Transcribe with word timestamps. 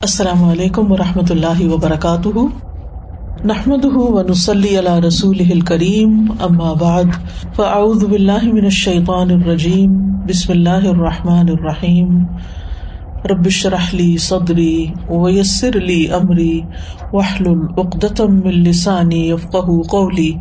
السلام 0.00 0.44
علیکم 0.44 0.92
و 0.92 0.96
رحمۃ 0.96 1.30
اللہ 1.30 1.68
وبرکاتہ۔ 1.72 2.28
نحمد 3.44 3.84
ونسلی 3.84 4.78
علی 4.78 5.08
رسول 5.08 5.60
کریم 5.60 6.32
اما 6.40 6.72
بعد، 6.72 7.04
فاعوذ 7.56 8.04
باللہ 8.04 8.44
من 8.44 8.64
الشیطان 8.64 9.30
الرجیم، 9.30 9.92
بسم 10.26 10.52
اللہ 10.52 10.70
الرحمٰن 10.70 11.48
الرحیم۔ 11.48 12.24
ربش 13.24 13.66
رحلی 13.66 14.16
صدری 14.16 14.86
ویسر 15.08 15.76
علی 15.76 16.08
عمری 16.08 16.60
وحل 17.12 17.44
العقدم 17.46 18.46
السانی 18.46 19.32
افقہ 19.32 19.82
قولی۔ 19.88 20.32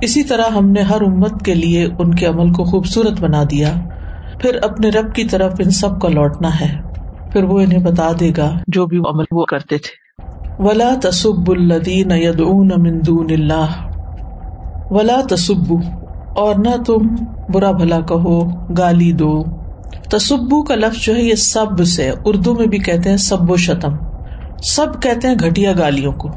اسی 0.00 0.22
طرح 0.22 0.48
ہم 0.48 0.70
نے 0.70 0.82
ہر 0.82 1.02
امت 1.02 1.44
کے 1.44 1.54
لیے 1.54 1.86
ان 1.98 2.14
کے 2.14 2.26
عمل 2.26 2.52
کو 2.52 2.64
خوبصورت 2.64 3.20
بنا 3.20 3.44
دیا۔ 3.50 3.74
پھر 4.40 4.58
اپنے 4.62 4.88
رب 4.88 5.14
کی 5.14 5.24
طرف 5.24 5.52
ان 5.58 5.70
سب 5.70 6.00
کا 6.00 6.08
لوٹنا 6.08 6.60
ہے۔ 6.60 6.76
پھر 7.30 7.44
وہ 7.44 7.60
انہیں 7.60 7.78
بتا 7.78 8.12
دے 8.20 8.32
گا 8.36 8.52
جو 8.66 8.86
بھی 8.86 8.98
عمل 8.98 9.24
وہ 9.30 9.44
کرتے 9.44 9.78
تھے۔ 9.78 10.08
ولا 10.58 10.94
تصب 11.02 11.50
الدین 11.50 12.10
یدعون 12.10 12.70
من 12.76 13.00
دون 13.06 13.26
اللہ 13.30 13.66
ولا 14.90 15.20
تصبو 15.30 15.78
اور 16.34 16.54
نہ 16.54 16.82
تم 16.86 17.14
برا 17.48 17.70
بھلا 17.70 18.00
کہو، 18.00 18.44
گالی 18.74 19.12
دو۔ 19.12 19.44
تصبو 20.10 20.62
کا 20.62 20.74
لفظ 20.74 21.04
جو 21.04 21.14
ہے 21.16 21.22
یہ 21.22 21.34
سب 21.34 21.84
سے، 21.84 22.10
اردو 22.24 22.54
میں 22.54 22.66
بھی 22.66 22.78
کہتے 22.78 23.10
ہیں 23.10 23.16
سب 23.16 23.50
و 23.50 23.56
شتم۔ 23.56 24.07
سب 24.62 24.86
کہتے 25.02 25.28
ہیں 25.28 25.34
گھٹیا 25.34 25.72
گالیوں 25.78 26.12
کو۔ 26.12 26.28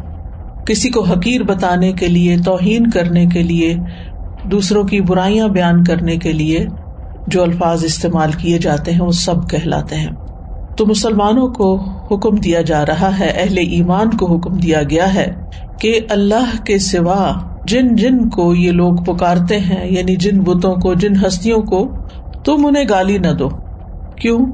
کسی 0.66 0.90
کو 0.90 1.04
حقیر 1.04 1.44
بتانے 1.44 1.94
کے 1.94 2.08
لیے، 2.08 2.38
توہین 2.46 2.90
کرنے 2.90 3.26
کے 3.26 3.44
لیے، 3.44 3.76
دوسروں 4.44 4.84
کی 4.84 5.02
برائیاں 5.02 5.48
بیان 5.48 5.84
کرنے 5.84 6.18
کے 6.18 6.32
لیے 6.32 6.66
جو 7.28 7.44
الفاظ 7.44 7.84
استعمال 7.84 8.32
کیے 8.32 8.58
جاتے 8.58 8.92
ہیں، 8.92 9.02
وہ 9.02 9.12
سب 9.12 9.50
کہلاتے 9.50 9.96
ہیں۔ 9.96 10.12
تو 10.78 10.86
مسلمانوں 10.86 11.48
کو 11.48 11.76
حکم 12.12 12.36
دیا 12.36 12.62
جا 12.62 12.86
رہا 12.86 13.20
ہے، 13.20 13.28
اہل 13.28 13.58
ایمان 13.58 14.10
کو 14.10 14.36
حکم 14.36 14.54
دیا 14.54 14.84
گیا 14.84 15.14
ہے 15.14 15.34
کہ 15.80 16.00
اللہ 16.10 16.64
کے 16.66 16.80
سوا 16.80 17.34
جن 17.68 17.96
جن 17.96 18.30
کو 18.30 18.56
یہ 18.56 18.72
لوگ 18.72 18.96
پکارتے 18.96 19.60
ہیں 19.60 19.92
یعنی 19.92 20.16
جن 20.16 20.40
بتوں 20.40 20.76
کو، 20.76 20.94
جن 20.94 21.14
ہستیوں 21.28 21.62
کو 21.62 21.92
تم 22.46 22.66
انہیں 22.66 22.86
گالی 22.90 23.18
نہ 23.18 23.34
دو۔ 23.40 23.50
کیوں؟ 24.22 24.46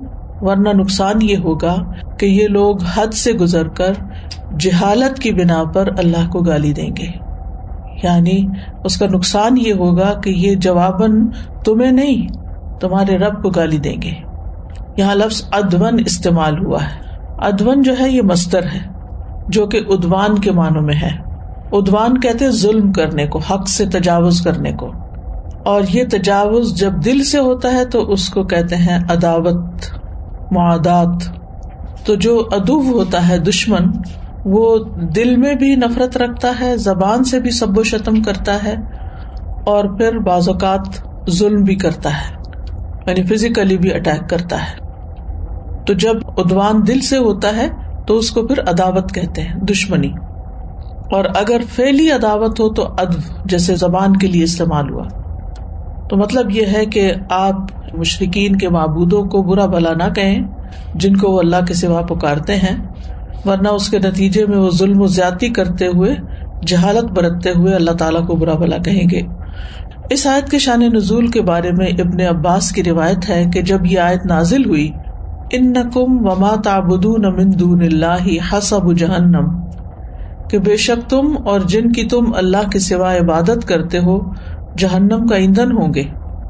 ورنہ 0.41 0.69
نقصان 0.69 1.21
یہ 1.21 1.37
ہوگا 1.37 1.75
کہ 2.19 2.25
یہ 2.25 2.47
لوگ 2.47 2.83
حد 2.83 3.13
سے 3.13 3.33
گزر 3.33 3.67
کر 3.67 3.93
جہالت 4.59 5.19
کی 5.19 5.31
بنا 5.31 5.63
پر 5.63 5.89
اللہ 5.97 6.29
کو 6.29 6.39
گالی 6.39 6.73
دیں 6.73 6.89
گے۔ 6.97 7.27
یعنی 8.03 8.47
اس 8.83 8.97
کا 8.97 9.07
نقصان 9.07 9.57
یہ 9.57 9.73
ہوگا 9.73 10.19
کہ 10.23 10.29
یہ 10.29 10.55
جواباً 10.55 11.27
تمہیں 11.65 11.91
نہیں، 11.91 12.27
تمہارے 12.79 13.17
رب 13.17 13.43
کو 13.43 13.49
گالی 13.49 13.77
دیں 13.77 14.01
گے۔ 14.01 14.11
یہاں 14.97 15.15
لفظ 15.15 15.41
ادون 15.51 15.99
استعمال 16.05 16.65
ہوا 16.65 16.83
ہے۔ 16.83 16.89
ادون 17.37 17.81
جو 17.81 17.93
ہے 17.99 18.11
یہ 18.11 18.21
مستر 18.21 18.63
ہے، 18.63 18.79
جو 19.47 19.67
کہ 19.67 19.81
ادوان 19.87 20.39
کے 20.39 20.51
معنوں 20.51 20.81
میں 20.81 20.95
ہے۔ 20.95 21.09
ادوان 21.71 22.19
کہتے 22.19 22.51
ظلم 22.51 22.91
کرنے 22.91 23.27
کو، 23.27 23.39
حق 23.39 23.69
سے 23.69 23.85
تجاوز 23.85 24.41
کرنے 24.41 24.73
کو۔ 24.73 24.91
اور 25.65 25.81
یہ 25.89 26.03
تجاوز 26.11 26.79
جب 26.79 26.91
دل 27.05 27.23
سے 27.23 27.39
ہوتا 27.39 27.71
ہے 27.71 27.85
تو 27.85 28.11
اس 28.11 28.29
کو 28.29 28.43
کہتے 28.43 28.75
ہیں 28.75 28.99
عداوت۔ 29.09 29.65
معادات۔ 30.51 31.23
تو 32.05 32.15
جو 32.15 32.47
ادو 32.51 32.81
ہوتا 32.81 33.27
ہے 33.27 33.39
دشمن، 33.39 33.83
وہ 34.45 34.79
دل 35.15 35.35
میں 35.35 35.55
بھی 35.55 35.75
نفرت 35.75 36.17
رکھتا 36.17 36.51
ہے، 36.59 36.77
زبان 36.77 37.23
سے 37.23 37.39
بھی 37.39 37.51
سب 37.51 37.77
و 37.77 37.83
شتم 37.83 38.23
کرتا 38.23 38.63
ہے، 38.63 38.75
اور 39.65 39.97
پھر 39.97 40.17
بعض 40.19 40.49
اوقات 40.49 40.87
ظلم 41.29 41.63
بھی 41.63 41.75
کرتا 41.75 42.09
ہے 42.09 42.37
یعنی 43.07 43.23
فزیکلی 43.23 43.77
بھی 43.77 43.93
اٹیک 43.93 44.29
کرتا 44.29 44.63
ہے۔ 44.63 44.87
تو 45.85 45.93
جب 45.93 46.13
ادوان 46.37 46.75
دل 46.87 47.01
سے 47.01 47.17
ہوتا 47.17 47.55
ہے، 47.55 47.67
تو 48.07 48.17
اس 48.17 48.31
کو 48.31 48.47
پھر 48.47 48.59
عداوت 48.61 49.13
کہتے 49.13 49.41
ہیں، 49.41 49.55
دشمنی۔ 49.55 50.11
اور 51.11 51.25
اگر 51.35 51.61
فیلی 51.69 52.11
عداوت 52.11 52.59
ہو 52.59 52.73
تو 52.73 52.87
ادب 52.97 53.45
جیسے 53.45 53.75
زبان 53.75 54.17
کے 54.17 54.27
لیے 54.27 54.43
استعمال 54.43 54.93
ہوا۔ 54.93 55.03
تو 56.09 56.17
مطلب 56.17 56.51
یہ 56.51 56.65
ہے 56.67 56.85
کہ 56.85 57.11
آپ 57.29 57.95
مشرقین 57.95 58.55
کے 58.57 58.69
معبودوں 58.69 59.23
کو 59.25 59.41
برا 59.43 59.65
بلا 59.65 59.93
نہ 59.93 60.13
کہیں، 60.15 60.43
جن 60.95 61.15
کو 61.15 61.31
وہ 61.31 61.39
اللہ 61.39 61.65
کے 61.67 61.73
سوا 61.73 62.01
پکارتے 62.05 62.55
ہیں، 62.55 62.75
ورنہ 63.45 63.69
اس 63.69 63.89
کے 63.89 63.99
نتیجے 63.99 64.45
میں 64.45 64.57
وہ 64.57 64.69
ظلم 64.77 65.01
و 65.01 65.07
زیادتی 65.15 65.49
کرتے 65.49 65.87
ہوئے، 65.87 66.15
جہالت 66.67 67.11
برتتے 67.11 67.51
ہوئے 67.51 67.73
اللہ 67.73 67.97
تعالیٰ 67.99 68.25
کو 68.27 68.35
برا 68.35 68.53
بلا 68.55 68.77
کہیں 68.85 69.09
گے۔ 69.11 69.21
اس 70.09 70.25
آیت 70.27 70.49
کے 70.51 70.59
شان 70.59 70.81
نزول 70.93 71.27
کے 71.27 71.41
بارے 71.41 71.71
میں 71.71 71.87
ابن 71.99 72.21
عباس 72.27 72.71
کی 72.71 72.83
روایت 72.83 73.29
ہے 73.29 73.43
کہ 73.53 73.61
جب 73.61 73.85
یہ 73.85 73.99
آیت 73.99 74.25
نازل 74.25 74.65
ہوئی 74.65 74.89
ان 75.51 75.71
نقم 75.71 76.17
وما 76.25 76.53
تابدون 76.63 77.25
من 77.35 77.51
دون 77.59 77.81
اللہ 77.83 78.27
حسب 78.51 78.91
جہنم، 78.97 79.55
کہ 80.49 80.57
بے 80.59 80.75
شک 80.77 81.09
تم 81.09 81.35
اور 81.45 81.59
جن 81.69 81.91
کی 81.91 82.03
تم 82.07 82.33
اللہ 82.35 82.69
کے 82.71 82.79
سوا 82.79 83.13
عبادت 83.17 83.67
کرتے 83.67 83.99
ہو 83.99 84.19
جہنم 84.77 85.27
کا 85.27 85.35
ایندھن 85.35 85.71
ہوں 85.71 85.93
گے۔ 85.93 86.03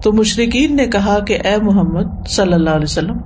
تو 0.04 0.14
مشرقین 0.14 0.76
نے 0.76 0.88
کہا 0.88 1.20
کہ 1.20 1.38
اے 1.44 1.56
محمد 1.62 2.28
صلی 2.28 2.54
اللہ 2.54 2.70
علیہ 2.70 2.84
وسلم، 2.84 3.18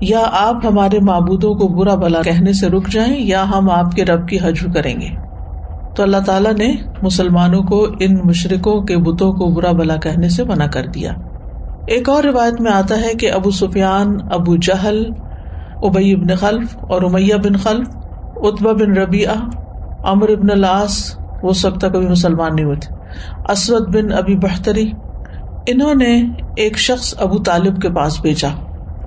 یا 0.00 0.20
آپ 0.32 0.66
ہمارے 0.66 0.98
معبودوں 1.00 1.54
کو 1.54 1.68
برا 1.68 1.94
بلا 1.94 2.22
کہنے 2.22 2.52
سے 2.52 2.68
رک 2.68 2.88
جائیں، 2.88 3.20
یا 3.20 3.44
ہم 3.50 3.70
آپ 3.70 3.92
کے 3.92 4.04
رب 4.04 4.28
کی 4.28 4.38
حجر 4.42 4.72
کریں 4.74 5.00
گے۔ 5.00 5.08
تو 5.96 6.02
اللہ 6.02 6.16
تعالیٰ 6.26 6.52
نے 6.52 6.74
مسلمانوں 7.02 7.62
کو 7.62 7.86
ان 8.00 8.18
مشرقوں 8.24 8.82
کے 8.82 8.96
بتوں 8.96 9.32
کو 9.32 9.46
برا 9.46 9.72
بلا 9.72 9.96
کہنے 9.96 10.28
سے 10.28 10.44
منع 10.44 10.66
کر 10.66 10.86
دیا۔ 10.86 11.12
ایک 11.86 12.08
اور 12.08 12.24
روایت 12.24 12.60
میں 12.60 12.72
آتا 12.72 13.00
ہے 13.00 13.14
کہ 13.14 13.32
ابو 13.32 13.50
سفیان، 13.50 14.18
ابو 14.30 14.56
جہل 14.56 15.04
ابئی 15.82 16.12
ابن 16.12 16.34
خلف 16.36 16.76
اور 16.80 17.02
امیہ 17.02 17.34
بن 17.34 17.56
خلف 17.56 17.88
اتبا 18.36 18.72
بن 18.72 18.96
ربیع 18.96 19.30
امر 20.04 20.28
ابن 20.28 20.50
العاص، 20.50 21.16
وہ 21.42 21.52
سب 21.52 21.78
تک 21.78 21.92
کبھی 21.92 22.06
مسلمان 22.06 22.56
نہیں 22.56 22.66
ہوتے 22.66 22.97
اسود 23.48 23.94
بن 23.94 24.12
ابی 24.12 24.34
بہتری 24.34 24.92
انہوں 25.66 25.94
نے 25.94 26.22
ایک 26.56 26.78
شخص 26.78 27.14
ابو 27.18 27.38
طالب 27.38 27.82
کے 27.82 27.90
پاس 27.90 28.20
بھیجا۔ 28.20 28.48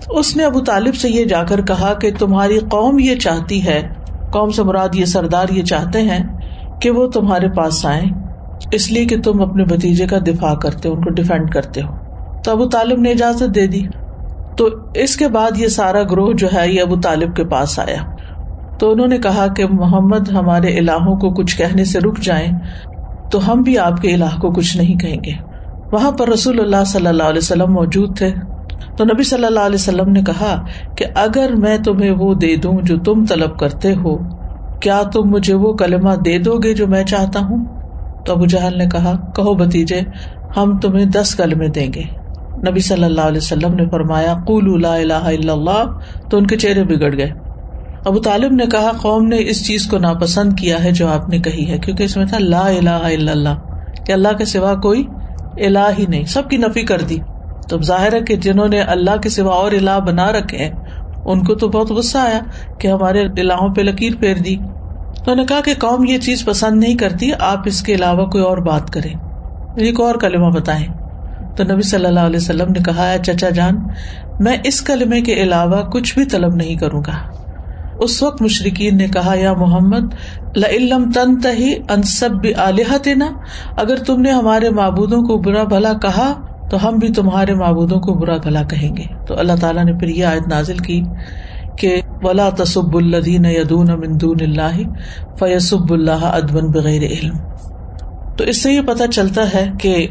اس 0.09 0.37
نے 0.37 0.45
ابو 0.45 0.59
طالب 0.59 0.95
سے 0.95 1.09
یہ 1.09 1.25
جا 1.25 1.43
کر 1.43 1.61
کہا 1.61 1.93
کہ 1.93 2.11
تمہاری 2.19 2.59
قوم 2.59 2.99
یہ 2.99 3.15
چاہتی 3.15 3.65
ہے، 3.65 3.81
قوم 4.31 4.49
سے 4.49 4.63
مراد 4.63 4.89
یہ 4.93 5.05
سردار 5.05 5.49
یہ 5.49 5.63
چاہتے 5.63 6.01
ہیں 6.01 6.23
کہ 6.81 6.91
وہ 6.91 7.07
تمہارے 7.07 7.49
پاس 7.49 7.85
آئے 7.85 8.01
اس 8.71 8.91
لیے 8.91 9.05
کہ 9.05 9.21
تم 9.21 9.41
اپنے 9.41 9.65
بتیجے 9.65 10.07
کا 10.07 10.17
دفاع 10.17 10.55
کرتے 10.55 10.89
ہو، 10.89 10.93
ان 10.93 11.03
کو 11.03 11.09
ڈیفینڈ 11.09 11.51
کرتے 11.51 11.81
ہو۔ 11.81 11.93
تو 12.43 12.51
ابو 12.51 12.69
طالب 12.69 12.99
نے 12.99 13.11
اجازت 13.11 13.55
دے 13.55 13.67
دی۔ 13.67 13.81
تو 14.57 14.69
اس 14.93 15.15
کے 15.15 15.27
بعد 15.27 15.51
یہ 15.55 15.67
سارا 15.67 16.03
گروہ 16.03 16.33
جو 16.33 16.47
ہے، 16.53 16.71
یہ 16.71 16.81
ابو 16.81 16.95
طالب 17.01 17.35
کے 17.35 17.45
پاس 17.45 17.79
آیا۔ 17.79 18.03
تو 18.79 18.91
انہوں 18.91 19.07
نے 19.07 19.17
کہا 19.17 19.47
کہ 19.47 19.65
محمد 19.65 20.29
ہمارے 20.29 20.77
الہوں 20.77 21.15
کو 21.15 21.33
کچھ 21.33 21.57
کہنے 21.57 21.85
سے 21.85 21.99
رک 21.99 22.19
جائیں 22.19 22.51
تو 23.31 23.51
ہم 23.51 23.61
بھی 23.61 23.77
آپ 23.77 24.01
کے 24.01 24.13
الہ 24.13 24.39
کو 24.41 24.51
کچھ 24.51 24.77
نہیں 24.77 24.99
کہیں 24.99 25.17
گے۔ 25.25 25.31
وہاں 25.91 26.11
پر 26.11 26.29
رسول 26.29 26.59
اللہ 26.59 26.83
صلی 26.85 27.07
اللہ 27.07 27.23
علیہ 27.23 27.37
وسلم 27.37 27.73
موجود 27.73 28.17
تھے۔ 28.17 28.31
تو 28.97 29.03
نبی 29.03 29.23
صلی 29.23 29.45
اللہ 29.45 29.59
علیہ 29.59 29.75
وسلم 29.75 30.11
نے 30.11 30.21
کہا 30.21 30.63
کہ 30.97 31.05
اگر 31.15 31.51
میں 31.57 31.77
تمہیں 31.77 32.11
وہ 32.11 32.33
دے 32.33 32.55
دوں 32.55 32.77
جو 32.83 32.99
تم 32.99 33.25
طلب 33.25 33.59
کرتے 33.59 33.93
ہو، 33.93 34.17
کیا 34.79 35.03
تم 35.03 35.21
مجھے 35.23 35.53
وہ 35.53 35.73
کلمہ 35.73 36.09
دے 36.25 36.39
دو 36.39 36.57
گے 36.57 36.73
جو 36.73 36.87
میں 36.87 37.03
چاہتا 37.03 37.39
ہوں؟ 37.39 37.65
تو 38.25 38.33
ابو 38.33 38.45
جہل 38.45 38.77
نے 38.77 38.85
کہا، 38.85 39.15
کہو 39.35 39.53
بتیجے، 39.53 40.01
ہم 40.57 40.77
تمہیں 40.77 41.05
دس 41.05 41.35
کلمے 41.35 41.67
دیں 41.67 41.87
گے۔ 41.95 42.03
نبی 42.69 42.79
صلی 42.79 43.03
اللہ 43.03 43.21
علیہ 43.21 43.37
وسلم 43.37 43.73
نے 43.73 43.89
فرمایا 43.89 44.33
قول 44.33 44.81
لا 44.81 44.95
الہ 44.95 45.13
الا 45.13 45.53
اللہ، 45.53 45.83
تو 46.29 46.37
ان 46.37 46.47
کے 46.47 46.57
چہرے 46.57 46.83
بگڑ 46.83 47.17
گئے۔ 47.17 47.31
ابو 48.05 48.19
طالب 48.19 48.51
نے 48.51 48.65
کہا 48.65 48.91
قوم 49.01 49.27
نے 49.27 49.37
اس 49.39 49.65
چیز 49.67 49.87
کو 49.87 49.97
ناپسند 49.97 50.53
کیا 50.53 50.83
ہے 50.83 50.91
جو 50.91 51.07
آپ 51.07 51.29
نے 51.29 51.39
کہی 51.39 51.71
ہے، 51.71 51.77
کیونکہ 51.77 52.03
اس 52.03 52.17
میں 52.17 52.25
تھا 52.25 52.37
لا 52.39 52.67
الہ 52.67 52.89
الا 52.89 53.31
اللہ، 53.31 53.55
کہ 54.05 54.11
اللہ 54.11 54.27
کے 54.37 54.45
سوا 54.45 54.75
کوئی 54.75 55.07
الہ 55.65 55.89
ہی 55.99 56.05
نہیں، 56.05 56.25
سب 56.25 56.49
کی 56.49 56.57
نفی 56.57 56.83
کر 56.83 57.01
دی۔ 57.01 57.17
تو 57.69 57.81
ظاہر 57.81 58.13
ہے 58.13 58.21
کہ 58.21 58.35
جنہوں 58.35 58.67
نے 58.67 58.81
اللہ 58.81 59.17
کے 59.23 59.29
سوا 59.29 59.53
اور 59.53 59.71
الہ 59.71 59.99
بنا 60.07 60.31
رکھے 60.31 60.57
ہیں، 60.57 60.71
ان 61.25 61.43
کو 61.43 61.55
تو 61.55 61.67
بہت 61.69 61.91
غصہ 61.91 62.17
آیا 62.17 62.39
کہ 62.79 62.87
ہمارے 62.87 63.25
علاقوں 63.37 63.69
پہ 63.69 63.81
لکیر 63.81 64.13
پھیر 64.19 64.37
دی۔ 64.37 64.55
انہوں 64.55 65.35
نے 65.35 65.45
کہا 65.45 65.61
کہ 65.65 65.73
قوم 65.79 66.05
یہ 66.05 66.17
چیز 66.17 66.45
پسند 66.45 66.79
نہیں 66.79 66.97
کرتی، 66.97 67.29
آپ 67.39 67.59
اس 67.65 67.81
کے 67.81 67.95
علاوہ 67.95 68.25
کوئی 68.25 68.43
اور 68.43 68.57
بات 68.57 68.89
کریں۔ 68.89 69.13
ایک 69.75 69.99
اور 69.99 70.15
کلمہ 70.15 70.49
بتائیں۔ 70.51 70.87
تو 71.57 71.63
نبی 71.63 71.81
صلی 71.81 72.05
اللہ 72.05 72.19
علیہ 72.19 72.37
وسلم 72.37 72.71
نے 72.71 72.79
کہا 72.85 73.15
چچا 73.23 73.49
جان، 73.49 73.75
میں 74.39 74.57
اس 74.63 74.81
کلمے 74.81 75.21
کے 75.21 75.33
علاوہ 75.33 75.81
کچھ 75.81 76.13
بھی 76.13 76.25
طلب 76.25 76.55
نہیں 76.55 76.75
کروں 76.75 77.01
گا۔ 77.07 77.30
اس 78.01 78.23
وقت 78.23 78.41
مشرقین 78.41 78.97
نے 78.97 79.07
کہا، 79.07 79.33
یا 79.35 79.53
محمد 79.53 80.13
لم 80.79 81.11
تن 81.11 81.39
تہی 81.39 81.73
انصب 81.89 82.47
علیہ 82.57 83.23
اگر 83.77 83.95
تم 83.95 84.21
نے 84.21 84.31
ہمارے 84.31 84.69
معبودوں 84.69 85.21
کو 85.21 85.37
برا 85.37 85.63
بھلا 85.63 85.93
کہا، 85.93 86.31
تو 86.69 86.87
ہم 86.87 86.97
بھی 86.97 87.09
تمہارے 87.09 87.53
معبودوں 87.53 87.99
کو 87.99 88.13
برا 88.13 88.37
بھلا 88.37 88.63
کہیں 88.63 88.95
گے۔ 88.97 89.03
تو 89.27 89.39
اللہ 89.39 89.53
تعالیٰ 89.61 89.85
نے 89.85 89.93
پھر 89.93 90.07
یہ 90.07 90.25
آیت 90.25 90.47
نازل 90.47 90.77
کی 90.77 91.01
کہ، 91.77 92.01
ولا 92.23 92.49
تصب 92.49 92.95
الدین 92.95 93.45
یدون 93.45 93.87
مندون 93.87 94.37
اللہ 94.41 94.77
فیسب 95.39 95.93
اللہ 95.93 96.23
ادبن 96.23 96.71
بغیر 96.71 97.01
علم۔ 97.01 97.37
تو 98.37 98.43
اس 98.43 98.63
سے 98.63 98.71
یہ 98.71 98.81
پتہ 98.81 99.03
چلتا 99.11 99.43
ہے 99.53 99.71
کہ 99.79 100.07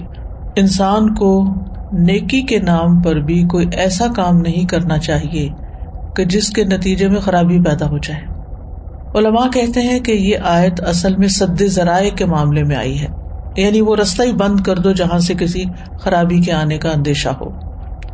انسان 0.57 1.15
کو 1.15 1.45
نیکی 1.93 2.43
کے 2.43 2.59
نام 2.59 3.01
پر 3.03 3.17
بھی 3.17 3.43
کوئی 3.43 3.67
ایسا 3.73 4.07
کام 4.17 4.37
نہیں 4.37 4.69
کرنا 4.69 4.99
چاہیے 4.99 5.49
کہ 6.21 6.27
جس 6.27 6.51
کے 6.51 6.65
نتیجے 6.65 7.09
میں 7.09 7.21
خرابی 7.21 7.61
پیدا 7.61 7.87
ہو 7.89 7.99
جائے۔ 7.99 8.21
علماء 9.19 9.49
کہتے 9.55 9.81
ہیں 9.81 10.01
کہ 10.01 10.13
یہ 10.13 10.39
آیت 10.45 10.81
اصل 10.81 11.17
میں 11.17 11.29
سد 11.29 11.63
ذرائع 11.63 12.11
کے 12.11 12.25
معاملے 12.25 12.65
میں 12.65 12.77
آئی 12.77 13.01
ہے۔ 13.01 13.07
یعنی 13.57 13.81
وہ 13.81 13.97
رستہ 13.97 14.23
ہی 14.23 14.33
بند 14.33 14.61
کر 14.61 14.77
دو 14.77 14.93
جہاں 14.93 15.19
سے 15.19 15.35
کسی 15.35 15.65
خرابی 16.01 16.41
کے 16.41 16.53
آنے 16.53 16.79
کا 16.79 16.91
اندیشہ 16.91 17.29
ہو۔ 17.29 17.51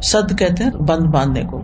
سد 0.03 0.39
کہتے 0.39 0.65
ہیں 0.65 0.71
بند 0.71 1.05
باندھنے 1.05 1.45
کو۔ 1.45 1.63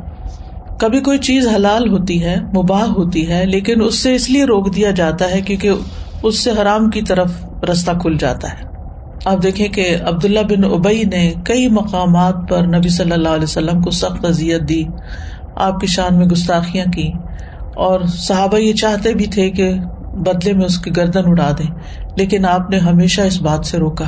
کبھی 0.81 1.01
کوئی 1.01 1.19
چیز 1.19 1.47
حلال 1.47 1.91
ہوتی 1.91 2.25
ہے، 2.25 2.37
مباح 2.41 2.83
ہوتی 2.83 3.29
ہے، 3.29 3.47
لیکن 3.47 3.83
اس 3.83 3.95
سے 3.95 4.15
اس 4.15 4.31
لیے 4.31 4.45
روک 4.45 4.77
دیا 4.77 4.91
جاتا 4.91 5.31
ہے 5.31 5.41
کیونکہ 5.41 5.71
اس 6.23 6.39
سے 6.39 6.51
حرام 6.51 6.91
کی 6.91 7.03
طرف 7.03 7.47
رستہ 7.73 7.91
کھل 7.91 8.17
جاتا 8.21 8.49
ہے۔ 8.49 8.73
آپ 9.25 9.43
دیکھیں 9.43 9.69
کہ 9.69 9.97
عبداللہ 10.05 10.41
بن 10.41 10.65
ابئی 10.65 11.05
نے 11.05 11.33
کئی 11.45 11.69
مقامات 11.69 12.35
پر 12.49 12.63
نبی 12.63 12.89
صلی 12.89 13.13
اللہ 13.13 13.29
علیہ 13.29 13.45
وسلم 13.45 13.81
کو 13.81 13.91
سخت 13.91 14.25
اذیت 14.25 14.69
دی۔ 14.69 14.85
آپ 15.57 15.81
کی 15.81 15.87
شان 15.87 16.19
میں 16.19 16.27
گستاخیاں 16.27 16.93
کی 16.93 17.13
اور 17.77 18.01
صحابہ 18.09 18.57
یہ 18.57 18.73
چاہتے 18.73 19.15
بھی 19.15 19.27
تھے 19.27 19.51
کہ 19.51 19.75
بدلے 20.15 20.53
میں 20.53 20.65
اس 20.65 20.79
کی 20.79 20.97
گردن 20.97 21.23
اڑا 21.27 21.51
دیں، 21.59 21.75
لیکن 22.17 22.45
آپ 22.45 22.71
نے 22.71 22.79
ہمیشہ 22.79 23.21
اس 23.21 23.43
بات 23.43 23.67
سے 23.67 23.79
روکا۔ 23.79 24.05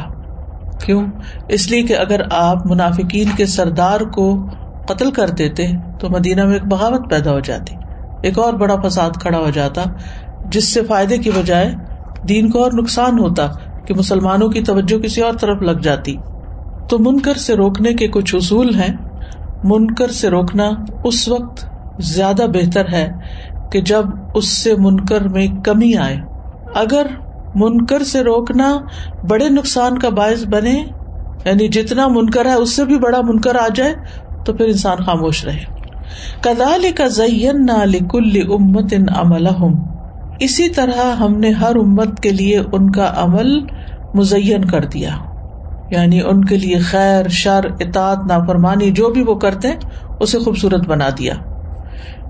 کیوں؟ 0.85 1.07
اس 1.49 1.71
لیے 1.71 1.83
کہ 1.83 1.97
اگر 1.97 2.21
آپ 2.31 2.67
منافقین 2.67 3.29
کے 3.37 3.47
سردار 3.47 4.01
کو 4.01 4.47
قتل 4.89 5.11
کر 5.11 5.29
دیتے 5.29 5.67
تو 6.01 6.11
مدینہ 6.11 6.45
میں 6.45 6.53
ایک 6.53 6.67
بغاوت 6.67 7.11
پیدا 7.11 7.33
ہو 7.33 7.41
جاتی۔ 7.41 7.75
ایک 8.23 8.39
اور 8.39 8.53
بڑا 8.53 8.77
فساد 8.89 9.11
کھڑا 9.21 9.39
ہو 9.39 9.51
جاتا، 9.51 9.83
جس 10.51 10.75
سے 10.75 10.85
فائدے 10.85 11.19
کی 11.19 11.31
بجائے 11.31 11.75
دین 12.29 12.51
کو 12.51 12.63
اور 12.63 12.73
نقصان 12.73 13.19
ہوتا 13.19 13.47
کہ 13.87 13.95
مسلمانوں 13.95 14.49
کی 14.49 14.63
توجہ 14.63 14.99
کسی 14.99 15.21
اور 15.21 15.33
طرف 15.33 15.63
لگ 15.63 15.81
جاتی۔ 15.83 16.17
تو 16.89 16.99
منکر 16.99 17.35
سے 17.35 17.55
روکنے 17.55 17.95
کے 17.95 18.09
کچھ 18.09 18.35
اصول 18.35 18.75
ہیں۔ 18.75 19.04
منکر 19.65 20.11
سے 20.11 20.31
روکنا 20.31 20.71
اس 21.05 21.29
وقت 21.29 21.67
زیادہ 22.01 22.43
بہتر 22.55 22.89
ہے 22.93 23.11
کہ 23.73 23.81
جب 23.81 24.03
اس 24.35 24.49
سے 24.49 24.75
منکر 24.75 25.29
میں 25.29 25.47
کمی 25.65 25.97
آئے۔ 25.97 26.17
اگر 26.75 27.07
منکر 27.55 28.03
سے 28.03 28.21
روکنا 28.21 28.79
بڑے 29.29 29.49
نقصان 29.49 29.99
کا 29.99 30.09
باعث 30.09 30.45
بنے 30.47 30.85
یعنی 31.45 31.69
جتنا 31.69 32.09
منکر 32.09 32.47
ہے 32.47 32.53
اس 32.53 32.77
سے 32.77 32.85
بھی 32.85 32.99
بڑا 32.99 33.21
منکر 33.21 33.57
آ 33.57 33.69
جائے، 33.75 33.95
تو 34.47 34.53
پھر 34.53 34.65
انسان 34.65 34.97
خاموش 34.97 35.45
رہے۔ 35.45 35.65
کدال 36.41 36.93
کا 36.97 37.07
زین 37.07 37.67
نہ 37.67 37.85
لکل 37.85 38.53
امت 38.53 38.93
ان 38.93 39.05
عمل 39.17 39.47
اسی 40.41 40.69
طرح 40.69 41.15
ہم 41.15 41.39
نے 41.39 41.51
ہر 41.51 41.77
امت 41.77 42.21
کے 42.21 42.31
لیے 42.31 42.59
ان 42.73 42.91
کا 42.91 43.13
عمل 43.17 43.61
مزین 44.15 44.65
کر 44.65 44.85
دیا۔ 44.85 45.11
یعنی 45.91 46.21
ان 46.23 46.45
کے 46.45 46.57
لیے 46.57 46.79
خیر، 46.79 47.29
شر 47.29 47.61
اطاط 47.81 48.19
نافرمانی، 48.29 48.91
جو 48.91 49.09
بھی 49.09 49.23
وہ 49.23 49.35
کرتے 49.35 49.69
اسے 50.21 50.39
خوبصورت 50.39 50.87
بنا 50.87 51.09
دیا۔ 51.19 51.35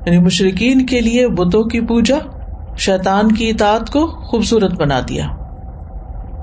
یعنی 0.06 0.18
مشرقین 0.18 0.86
کے 0.86 1.00
لیے 1.00 1.28
بتوں 1.28 1.62
کی 1.62 1.80
پوجا، 1.80 2.16
شیطان 2.76 3.32
کی 3.32 3.50
اطاعت 3.50 3.90
کو 3.90 4.06
خوبصورت 4.06 4.80
بنا 4.80 5.00
دیا۔ 5.08 5.26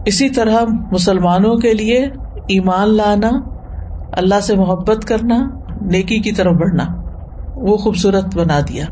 اسی 0.05 0.29
طرح 0.29 0.61
مسلمانوں 0.91 1.57
کے 1.57 1.73
لیے 1.73 2.05
ایمان 2.47 2.89
لانا، 2.89 3.29
اللہ 4.11 4.39
سے 4.39 4.55
محبت 4.55 5.05
کرنا، 5.05 5.49
نیکی 5.81 6.19
کی 6.19 6.31
طرف 6.31 6.53
بڑھنا، 6.53 6.85
وہ 7.55 7.77
خوبصورت 7.77 8.37
بنا 8.37 8.59
دیا۔ 8.59 8.85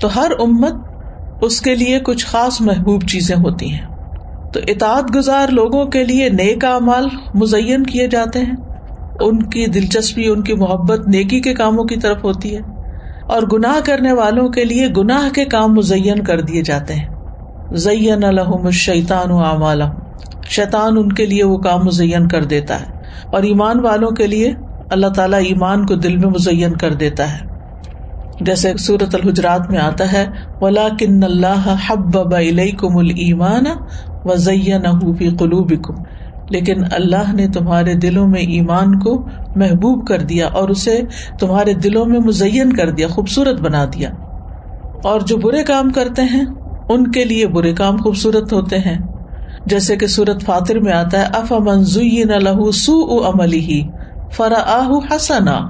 تو 0.00 0.08
ہر 0.16 0.30
امت 0.38 0.74
اس 1.42 1.60
کے 1.60 1.74
لیے 1.74 2.00
کچھ 2.00 2.26
خاص 2.26 2.60
محبوب 2.60 3.02
چیزیں 3.08 3.36
ہوتی 3.36 3.72
ہیں۔ 3.72 3.95
تو 4.52 4.60
اطاعت 4.66 5.04
گزار 5.14 5.48
لوگوں 5.48 5.86
کے 5.86 6.04
لیے 6.04 6.28
نیک 6.28 6.64
اعمال 6.64 7.06
مزین 7.34 7.82
کیے 7.82 8.06
جاتے 8.08 8.38
ہیں۔ 8.38 8.56
ان 9.20 9.42
کی 9.42 9.66
دلچسپی، 9.66 10.28
ان 10.28 10.42
کی 10.42 10.54
محبت 10.54 11.08
نیکی 11.08 11.40
کے 11.40 11.54
کاموں 11.54 11.84
کی 11.84 11.96
طرف 11.96 12.24
ہوتی 12.24 12.56
ہے۔ 12.56 12.60
اور 13.28 13.42
گناہ 13.52 13.80
کرنے 13.84 14.12
والوں 14.12 14.48
کے 14.48 14.64
لیے 14.64 14.88
گناہ 14.96 15.28
کے 15.34 15.44
کام 15.44 15.74
مزین 15.74 16.22
کر 16.22 16.40
دیے 16.40 16.62
جاتے 16.62 16.94
ہیں۔ 16.94 17.08
زین 17.70 18.24
الحم 18.24 18.70
شیطان 18.70 19.80
شیطان 20.48 20.98
ان 20.98 21.12
کے 21.12 21.26
لیے 21.26 21.44
وہ 21.44 21.58
کام 21.58 21.84
مزین 21.84 22.28
کر 22.28 22.44
دیتا 22.44 22.80
ہے۔ 22.80 22.86
اور 23.32 23.42
ایمان 23.42 23.80
والوں 23.80 24.10
کے 24.10 24.26
لیے 24.26 24.52
اللہ 24.90 25.06
تعالیٰ 25.06 25.38
ایمان 25.38 25.86
کو 25.86 25.94
دل 25.94 26.16
میں 26.16 26.28
مزین 26.28 26.76
کر 26.76 26.94
دیتا 26.94 27.32
ہے۔ 27.32 27.38
جیسے 28.40 28.76
سورت 28.76 29.14
الحجرات 29.14 29.70
میں 29.70 29.78
آتا 29.78 30.12
ہے 30.12 30.26
ولا 30.60 30.88
کن 30.98 31.24
اللہ 31.24 31.76
حب 31.86 32.34
کم 32.78 32.96
المان 32.96 33.64
و 34.26 34.36
زین 34.36 34.82
قلوب 35.38 35.72
لیکن 36.50 36.84
اللہ 36.90 37.32
نے 37.32 37.48
تمہارے 37.48 37.94
دلوں 37.94 38.28
میں 38.28 38.40
ایمان 38.40 38.98
کو 38.98 39.26
محبوب 39.54 40.06
کر 40.06 40.18
دیا 40.18 40.46
اور 40.46 40.68
اسے 40.68 41.00
تمہارے 41.40 41.72
دلوں 41.72 42.06
میں 42.06 42.20
مزین 42.20 42.72
کر 42.72 42.90
دیا، 42.90 43.08
خوبصورت 43.08 43.60
بنا 43.60 43.84
دیا۔ 43.84 44.10
اور 45.04 45.20
جو 45.20 45.36
برے 45.36 45.62
کام 45.62 45.90
کرتے 45.90 46.22
ہیں، 46.22 46.44
ان 46.88 47.10
کے 47.10 47.24
لیے 47.24 47.46
برے 47.46 47.72
کام 47.72 47.96
خوبصورت 47.96 48.52
ہوتے 48.52 48.78
ہیں۔ 48.78 48.98
جیسے 49.66 49.96
کہ 49.96 50.06
سورت 50.06 50.42
فاتر 50.42 50.78
میں 50.78 50.92
آتا 50.92 51.18
ہے 51.20 51.26
اف 51.34 51.52
منزوئی 51.52 52.22
نہ 52.24 52.32
لہو 52.32 52.70
سو 52.70 53.28
عملی 53.28 53.60
ہی 53.60 53.88
فرا 54.36 54.62
آہ 54.66 55.16
حسنا۔ 55.16 55.60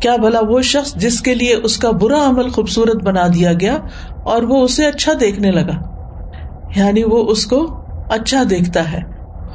کیا 0.00 0.16
بھلا 0.16 0.40
وہ 0.48 0.62
شخص 0.62 0.94
جس 0.94 1.20
کے 1.20 1.34
لیے 1.34 1.54
اس 1.54 1.76
کا 1.76 1.90
برا 1.90 2.28
عمل 2.28 2.48
خوبصورت 2.48 3.04
بنا 3.04 3.26
دیا 3.34 3.52
گیا 3.52 3.76
اور 4.24 4.42
وہ 4.42 4.62
اسے 4.62 4.86
اچھا 4.86 5.12
دیکھنے 5.20 5.50
لگا؟ 5.50 5.95
یعنی 6.74 7.04
وہ 7.04 7.24
اس 7.28 7.46
کو 7.46 7.84
اچھا 8.10 8.42
دیکھتا 8.50 8.92
ہے۔ 8.92 8.98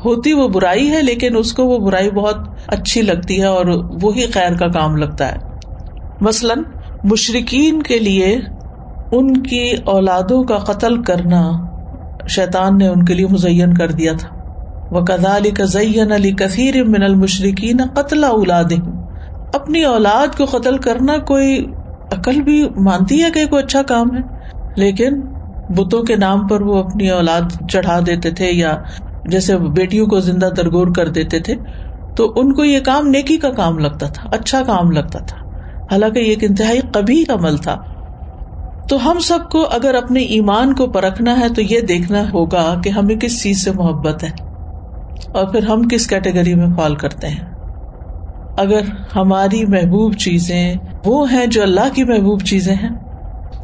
ہوتی 0.05 0.33
وہ 0.33 0.47
برائی 0.47 0.89
ہے، 0.89 1.01
لیکن 1.01 1.37
اس 1.37 1.53
کو 1.53 1.65
وہ 1.65 1.79
برائی 1.79 2.11
بہت 2.11 2.35
اچھی 2.67 3.01
لگتی 3.01 3.39
ہے 3.39 3.45
اور 3.45 3.65
وہی 4.01 4.25
خیر 4.25 4.55
کا 4.57 4.67
کام 4.67 4.95
لگتا 4.95 5.31
ہے۔ 5.31 5.37
مثلاً 6.21 6.63
مشرقین 7.03 7.83
کے 7.83 7.99
لیے 7.99 8.39
ان 9.11 9.43
کی 9.43 9.73
اولادوں 9.85 10.43
کا 10.43 10.57
قتل 10.57 11.03
کرنا 11.03 11.51
شیطان 12.27 12.77
نے 12.77 12.87
ان 12.87 13.05
کے 13.05 13.13
لیے 13.13 13.27
مزین 13.27 13.73
کر 13.73 13.91
دیا 13.91 14.13
تھا۔ 14.19 14.27
وہ 14.91 15.01
کدا 15.01 15.37
علی 15.37 15.51
کزین 15.51 16.11
علی 16.11 16.31
کثیر 16.31 16.83
من 16.83 17.03
المشرقین 17.03 17.77
قتل 17.93 18.23
اولاد 18.23 18.73
اپنی 19.53 19.83
اولاد 19.83 20.37
کو 20.37 20.45
قتل 20.45 20.77
کرنا 20.77 21.17
کوئی 21.17 21.65
عقل 22.11 22.41
بھی 22.41 22.67
مانتی 22.77 23.23
ہے 23.23 23.31
کہ 23.31 23.45
کوئی 23.45 23.63
اچھا 23.63 23.81
کام 23.81 24.07
ہے؟ 24.15 24.21
لیکن 24.75 25.21
بتوں 25.77 26.03
کے 26.03 26.15
نام 26.15 26.47
پر 26.47 26.61
وہ 26.61 26.83
اپنی 26.83 27.09
اولاد 27.09 27.69
چڑھا 27.69 27.99
دیتے 28.05 28.31
تھے 28.31 28.51
یا 28.51 28.77
جیسے 29.25 29.57
بیٹیوں 29.57 30.07
کو 30.07 30.19
زندہ 30.19 30.49
درگور 30.57 30.87
کر 30.95 31.07
دیتے 31.07 31.39
تھے، 31.39 31.55
تو 32.15 32.33
ان 32.35 32.53
کو 32.53 32.63
یہ 32.63 32.79
کام 32.79 33.07
نیکی 33.07 33.37
کا 33.37 33.51
کام 33.51 33.79
لگتا 33.79 34.07
تھا 34.07 34.29
اچھا 34.31 34.61
کام 34.63 34.91
لگتا 34.91 35.19
تھا۔ 35.19 35.37
حالانکہ 35.91 36.19
یہ 36.19 36.25
ایک 36.25 36.43
انتہائی 36.43 36.79
کبھی 36.93 37.23
عمل 37.29 37.57
تھا۔ 37.57 37.77
تو 38.89 39.11
ہم 39.11 39.19
سب 39.19 39.39
کو 39.51 39.67
اگر 39.71 39.95
اپنے 39.95 40.19
ایمان 40.19 40.75
کو 40.75 40.87
پرکھنا 40.87 41.39
ہے 41.39 41.49
تو 41.49 41.61
یہ 41.61 41.81
دیکھنا 41.81 42.31
ہوگا 42.33 42.81
کہ 42.83 42.89
ہمیں 42.89 43.15
کس 43.15 43.43
چیز 43.43 43.63
سے 43.63 43.71
محبت 43.71 44.23
ہے 44.23 44.29
اور 45.33 45.47
پھر 45.47 45.63
ہم 45.63 45.87
کس 45.87 46.07
کیٹیگری 46.07 46.55
میں 46.55 46.67
فال 46.77 46.95
کرتے 46.95 47.27
ہیں۔ 47.27 47.45
اگر 48.57 48.81
ہماری 49.15 49.65
محبوب 49.65 50.15
چیزیں 50.15 50.73
وہ 51.05 51.31
ہیں 51.31 51.45
جو 51.45 51.61
اللہ 51.61 51.93
کی 51.93 52.03
محبوب 52.03 52.41
چیزیں 52.41 52.75
ہیں، 52.75 52.89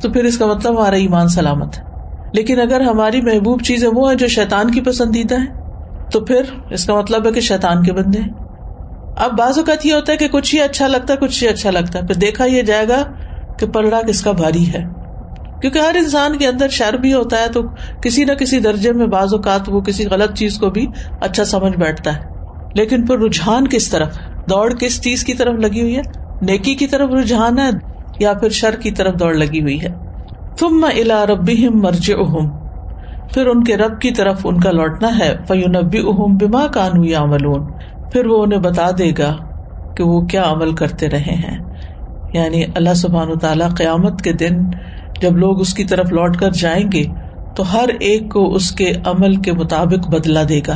تو 0.02 0.10
پھر 0.10 0.24
اس 0.24 0.38
کا 0.38 0.46
مطلب 0.46 0.78
ہمارا 0.78 0.96
ایمان 0.96 1.28
سلامت 1.28 1.78
ہے۔ 1.78 1.87
لیکن 2.34 2.60
اگر 2.60 2.82
ہماری 2.82 3.22
محبوب 3.22 3.62
چیزیں 3.62 3.90
وہ 3.94 4.10
ہیں 4.10 4.18
جو 4.18 4.28
شیطان 4.28 4.72
کی 4.72 4.82
پسندیدہ 4.82 5.36
ہے 5.36 5.46
تو 6.12 6.20
پھر 6.20 6.42
اس 6.70 6.86
کا 6.86 6.96
مطلب 6.96 7.28
ہے 7.28 7.32
کہ 7.32 7.40
شیطان 7.40 7.84
کے 7.84 7.94
بندے 7.94 8.20
ہیں۔ 8.20 8.30
اب 9.18 9.38
بعض 9.38 9.58
اوقات 9.58 9.86
یہ 9.86 9.94
ہوتا 9.94 10.12
ہے 10.12 10.18
کہ 10.18 10.28
کچھ 10.28 10.56
ہی 10.56 10.62
اچھا 10.62 10.88
لگتا 10.88 11.14
ہے، 11.14 11.18
کچھ 11.18 11.44
ہی 11.44 11.50
اچھا 11.50 11.72
لگتا 11.72 12.00
ہے۔ 12.00 12.08
پھر 12.08 12.16
دیکھا 12.16 12.46
یہ 12.46 12.62
جائے 12.62 12.88
گا 12.88 13.04
کہ 13.60 13.66
پلڑا 13.66 14.02
کس 14.02 14.22
کا 14.22 14.32
بھاری 14.32 14.74
ہے۔ 14.74 14.84
کیونکہ 15.62 15.80
ہر 15.80 15.96
انسان 15.96 16.38
کے 16.38 16.48
اندر 16.48 16.70
شر 16.70 16.94
بھی 16.94 17.14
ہوتا 17.14 17.42
ہے، 17.42 17.48
تو 17.50 17.62
کسی 18.02 18.26
نہ 18.26 18.32
کسی 18.32 18.60
درجے 18.60 18.92
میں 18.92 19.08
بعض 19.08 19.34
اوقات 19.34 19.70
وہ 19.70 19.82
کسی 19.82 20.06
غلط 20.06 20.34
چیز 20.34 20.58
کو 20.58 20.70
بھی 20.70 20.88
اچھا 21.22 21.46
سمجھ 21.46 21.80
بیٹھتا 21.80 22.16
ہے۔ 22.16 22.20
لیکن 22.76 23.06
پھر 23.06 23.20
رجحان 23.20 23.68
کس 23.68 23.90
طرف؟ 23.90 24.18
دوڑ 24.50 24.74
کس 24.74 25.02
چیز 25.02 25.24
کی 25.24 25.34
طرف 25.34 25.54
لگی 25.60 25.82
ہوئی 25.82 25.96
ہے؟ 25.96 26.02
نیکی 26.42 26.76
کی 26.76 26.88
طرف 26.88 27.10
رجحان 27.10 27.60
ہے 27.60 27.70
یا 28.20 28.34
پھر 28.34 28.50
شر 28.50 28.76
کی 28.76 28.92
طرف 28.92 29.14
دوڑ 29.20 29.34
لگی 29.34 29.62
ہوئی 29.62 29.82
ہے؟ 29.82 30.07
تم 30.60 30.86
الا 30.96 31.26
ربی 31.26 31.70
مرج 31.70 32.12
اہم 32.20 32.50
پھر 33.34 33.48
ان 33.48 33.64
کے 33.64 33.78
رب 33.78 34.02
کی 34.02 34.12
طرف 34.12 34.46
ان 34.46 34.60
کا 34.60 34.72
لوٹنا 34.72 35.18
ہے۔ 35.20 35.36
فیونبی 35.48 36.00
اہم 36.00 36.38
بما 36.38 36.68
کانو 36.68 37.06
یا 37.06 37.26
ملون 37.26 37.72
پھر 38.12 38.26
وہ 38.26 38.44
انہیں 38.44 38.60
بتا 38.60 38.90
دے 38.98 39.12
گا 39.18 39.36
کہ 39.96 40.04
وہ 40.04 40.22
کیا 40.22 40.44
عمل 40.50 40.76
کرتے 40.76 41.10
رہے 41.10 41.36
ہیں۔ 41.36 41.58
یعنی 42.34 42.64
اللہ 42.76 42.94
سبحان 42.94 43.40
تعالیٰ 43.40 43.70
قیامت 43.78 44.22
کے 44.22 44.34
دن 44.34 44.70
جب 45.22 45.38
لوگ 45.38 45.60
اس 45.60 45.74
کی 45.74 45.84
طرف 45.84 46.12
لوٹ 46.12 46.38
کر 46.38 46.52
جائیں 46.52 46.92
گے، 46.92 47.04
تو 47.54 47.74
ہر 47.74 47.90
ایک 48.00 48.32
کو 48.32 48.54
اس 48.54 48.72
کے 48.72 48.94
عمل 49.06 49.36
کے 49.36 49.52
مطابق 49.52 50.08
بدلا 50.08 50.44
دے 50.50 50.62
گا۔ 50.68 50.76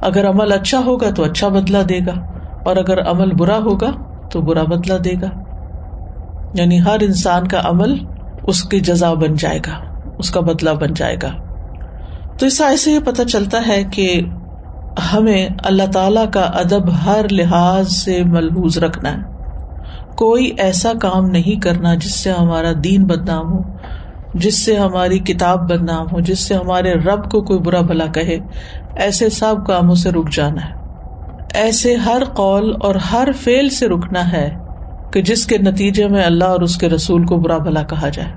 اگر 0.00 0.30
عمل 0.30 0.52
اچھا 0.52 0.78
ہوگا 0.78 1.10
تو 1.10 1.24
اچھا 1.24 1.48
بدلا 1.48 1.82
دے 1.88 1.98
گا، 2.06 2.14
اور 2.62 2.76
اگر 2.76 3.02
عمل 3.10 3.34
برا 3.34 3.58
ہوگا 3.58 3.90
تو 4.28 4.40
برا 4.40 4.62
بدلا 4.62 4.96
دے 5.04 5.14
گا۔ 5.22 5.28
یعنی 6.54 6.80
ہر 6.80 6.96
انسان 7.00 7.48
کا 7.48 7.60
عمل 7.64 7.94
اس 8.42 8.62
کی 8.62 8.80
جزا 8.80 9.14
بن 9.14 9.34
جائے 9.34 9.58
گا، 9.66 9.72
اس 10.18 10.30
کا 10.30 10.40
بدلا 10.40 10.72
بن 10.72 10.94
جائے 10.94 11.16
گا۔ 11.22 11.30
تو 12.36 12.46
اس 12.46 12.60
ایسے 12.60 12.90
یہ 12.90 12.98
پتہ 12.98 13.22
چلتا 13.22 13.66
ہے 13.66 13.84
کہ 13.84 14.20
ہمیں 15.12 15.48
اللہ 15.64 15.82
تعالی 15.92 16.20
کا 16.32 16.40
ادب 16.40 17.04
ہر 17.04 17.26
لحاظ 17.30 17.88
سے 17.92 18.24
ملحوظ 18.24 18.78
رکھنا 18.78 19.12
ہے۔ 19.12 19.22
کوئی 20.16 20.44
ایسا 20.58 20.92
کام 21.02 21.24
نہیں 21.24 21.60
کرنا 21.60 21.94
جس 21.94 22.22
سے 22.22 22.32
ہمارا 22.32 22.72
دین 22.84 23.04
بدنام 23.04 23.52
ہو، 23.52 23.58
جس 24.34 24.64
سے 24.64 24.76
ہماری 24.76 25.18
کتاب 25.18 25.70
بدنام 25.70 26.06
ہو، 26.12 26.20
جس 26.20 26.48
سے 26.48 26.54
ہمارے 26.54 26.94
رب 26.94 27.30
کو 27.30 27.42
کوئی 27.42 27.60
برا 27.60 27.80
بھلا 27.80 28.06
کہے۔ 28.06 28.38
ایسے 28.96 29.30
سب 29.30 29.54
کاموں 29.66 29.94
سے 29.94 30.10
رک 30.10 30.32
جانا 30.32 30.64
ہے۔ 30.64 30.74
ایسے 31.54 31.96
ہر 31.96 32.22
قول 32.24 32.74
اور 32.80 32.94
ہر 32.94 33.28
فیل 33.44 33.68
سے 33.68 33.88
رکنا 33.88 34.32
ہے۔ 34.32 34.61
کہ 35.12 35.22
جس 35.22 35.46
کے 35.46 35.58
نتیجے 35.58 36.08
میں 36.08 36.24
اللہ 36.24 36.44
اور 36.44 36.60
اس 36.60 36.76
کے 36.76 36.88
رسول 36.88 37.26
کو 37.26 37.36
برا 37.36 37.58
بھلا 37.58 37.82
کہا 37.82 38.08
جائے۔ 38.08 38.28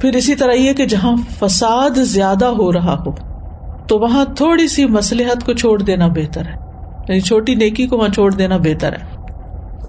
پھر 0.00 0.12
اسی 0.12 0.34
طرح 0.34 0.52
یہ 0.52 0.72
کہ 0.72 0.86
جہاں 0.86 1.16
فساد 1.40 1.90
زیادہ 1.90 2.44
ہو 2.44 2.72
رہا 2.72 2.96
ہو، 3.06 3.10
تو 3.86 3.98
وہاں 3.98 4.24
تھوڑی 4.24 4.68
سی 4.68 4.86
مسلحت 4.86 5.46
کو 5.46 5.52
چھوڑ 5.52 5.82
دینا 5.82 6.06
بہتر 6.06 6.46
ہے۔ 6.46 6.52
یعنی 7.08 7.20
چھوٹی 7.20 7.54
نیکی 7.54 7.86
کو 7.86 7.98
وہاں 7.98 8.08
چھوڑ 8.08 8.32
دینا 8.32 8.56
بہتر 8.56 8.92
ہے۔ 8.92 9.18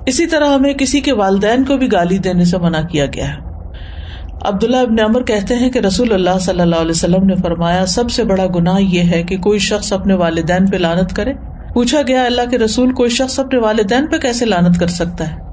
اسی 0.05 0.27
طرح 0.27 0.45
ہمیں 0.45 0.73
کسی 0.73 1.01
کے 1.01 1.13
والدین 1.13 1.63
کو 1.63 1.77
بھی 1.77 1.91
گالی 1.91 2.17
دینے 2.17 2.45
سے 2.45 2.57
منع 2.57 2.81
کیا 2.81 3.05
گیا 3.05 3.29
ہے۔ 3.29 3.37
عبداللہ 4.41 4.77
ابن 4.77 4.99
عمر 4.99 5.23
کہتے 5.23 5.55
ہیں 5.55 5.69
کہ 5.69 5.79
رسول 5.79 6.13
اللہ 6.13 6.39
صلی 6.41 6.61
اللہ 6.61 6.75
علیہ 6.75 6.91
وسلم 6.91 7.23
نے 7.23 7.35
فرمایا، 7.35 7.85
سب 7.85 8.11
سے 8.11 8.23
بڑا 8.23 8.45
گناہ 8.55 8.81
یہ 8.81 9.03
ہے 9.03 9.23
کہ 9.23 9.37
کوئی 9.37 9.59
شخص 9.59 9.93
اپنے 9.93 10.13
والدین 10.13 10.65
پہ 10.65 10.77
لانت 10.77 11.13
کرے۔ 11.13 11.33
پوچھا 11.73 12.01
گیا 12.07 12.23
اللہ 12.23 12.41
کے 12.51 12.57
رسول، 12.57 12.93
کوئی 12.93 13.09
شخص 13.09 13.39
اپنے 13.39 13.59
والدین 13.59 14.07
پہ 14.07 14.17
کیسے 14.17 14.45
لانت 14.45 14.79
کر 14.79 14.87
سکتا 14.87 15.31
ہے؟ 15.31 15.48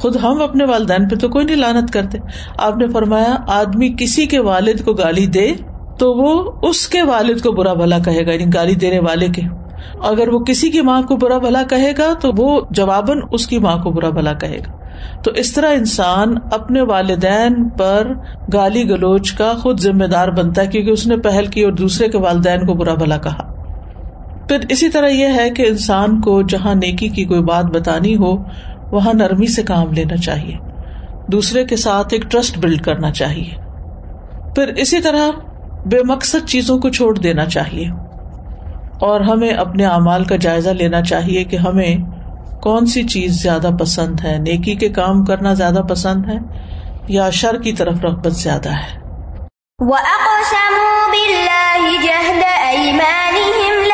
خود 0.00 0.16
ہم 0.16 0.42
اپنے 0.42 0.64
والدین 0.64 1.08
پہ 1.08 1.16
تو 1.16 1.28
کوئی 1.28 1.44
نہیں 1.44 1.56
لانت 1.56 1.92
کرتے۔ 1.92 2.18
آپ 2.58 2.76
نے 2.76 2.88
فرمایا، 2.88 3.36
آدمی 3.48 3.94
کسی 3.98 4.26
کے 4.26 4.38
والد 4.38 4.84
کو 4.84 4.92
گالی 4.92 5.26
دے 5.26 5.52
تو 5.98 6.14
وہ 6.14 6.52
اس 6.62 6.88
کے 6.88 7.02
والد 7.02 7.40
کو 7.40 7.52
برا 7.52 7.72
بھلا 7.72 7.98
کہے 7.98 8.26
گا 8.26 8.32
یعنی 8.32 8.44
گالی 8.54 8.74
دینے 8.74 8.98
والے 8.98 9.28
کے۔ 9.28 9.42
اگر 10.04 10.28
وہ 10.28 10.38
کسی 10.38 10.70
کی 10.70 10.80
ماں 10.80 11.02
کو 11.02 11.16
برا 11.16 11.38
بھلا 11.38 11.62
کہے 11.62 11.92
گا 11.98 12.12
تو 12.20 12.30
وہ 12.36 12.60
جواباً 12.70 13.20
اس 13.32 13.46
کی 13.46 13.58
ماں 13.58 13.76
کو 13.76 13.90
برا 13.90 14.10
بھلا 14.10 14.32
کہے 14.32 14.58
گا۔ 14.58 14.80
تو 15.22 15.30
اس 15.30 15.52
طرح 15.52 15.72
انسان 15.72 16.34
اپنے 16.52 16.80
والدین 16.80 17.68
پر 17.68 18.12
گالی 18.52 18.90
گلوچ 18.90 19.32
کا 19.32 19.52
خود 19.52 19.80
ذمہ 19.80 20.04
دار 20.04 20.28
بنتا 20.28 20.62
ہے، 20.62 20.66
کیونکہ 20.66 20.90
اس 20.90 21.06
نے 21.06 21.16
پہل 21.16 21.46
کی 21.46 21.62
اور 21.62 21.72
دوسرے 21.72 22.08
کے 22.08 22.18
والدین 22.18 22.66
کو 22.66 22.74
برا 22.74 22.94
بھلا 22.94 23.16
کہا۔ 23.16 23.50
پھر 24.48 24.58
اسی 24.68 24.88
طرح 24.88 25.08
یہ 25.08 25.26
ہے 25.36 25.50
کہ 25.50 25.66
انسان 25.68 26.20
کو 26.20 26.42
جہاں 26.42 26.74
نیکی 26.74 27.08
کی 27.08 27.24
کوئی 27.24 27.40
بات 27.40 27.64
بتانی 27.64 28.16
ہو 28.16 28.36
وہاں 28.92 29.12
نرمی 29.14 29.46
سے 29.46 29.62
کام 29.62 29.92
لینا 29.92 30.16
چاہیے۔ 30.16 30.56
دوسرے 31.32 31.64
کے 31.64 31.76
ساتھ 31.76 32.08
ایک 32.10 32.22
ٹرسٹ 32.22 32.58
بلڈ 32.58 32.82
کرنا 32.82 33.10
چاہیے۔ 33.10 33.54
پھر 34.54 34.68
اسی 34.68 35.00
طرح 35.00 35.30
بے 35.84 36.02
مقصد 36.02 36.48
چیزوں 36.48 36.78
کو 36.78 36.88
چھوڑ 36.88 37.18
دینا 37.18 37.46
چاہیے۔ 37.46 37.88
اور 39.00 39.20
ہمیں 39.20 39.50
اپنے 39.50 39.86
اعمال 39.86 40.24
کا 40.24 40.36
جائزہ 40.36 40.70
لینا 40.70 41.02
چاہیے 41.02 41.44
کہ 41.44 41.56
ہمیں 41.56 41.96
کون 42.62 42.86
سی 42.86 43.02
چیز 43.02 43.42
زیادہ 43.42 43.70
پسند 43.80 44.20
ہے۔ 44.24 44.38
نیکی 44.38 44.74
کے 44.74 44.88
کام 44.88 45.24
کرنا 45.24 45.54
زیادہ 45.54 45.82
پسند 45.88 46.28
ہے 46.28 46.38
یا 47.08 47.30
شر 47.30 47.62
کی 47.62 47.72
طرف 47.72 48.00
رغبت 48.02 48.32
زیادہ 48.32 48.68
ہے؟ 48.68 49.00
وَأَقْسَمُوا 49.78 51.10
بِاللَّهِ 51.10 51.92
جَهْدَ 52.02 52.44
أَيْمَانِهِمْ 52.70 53.89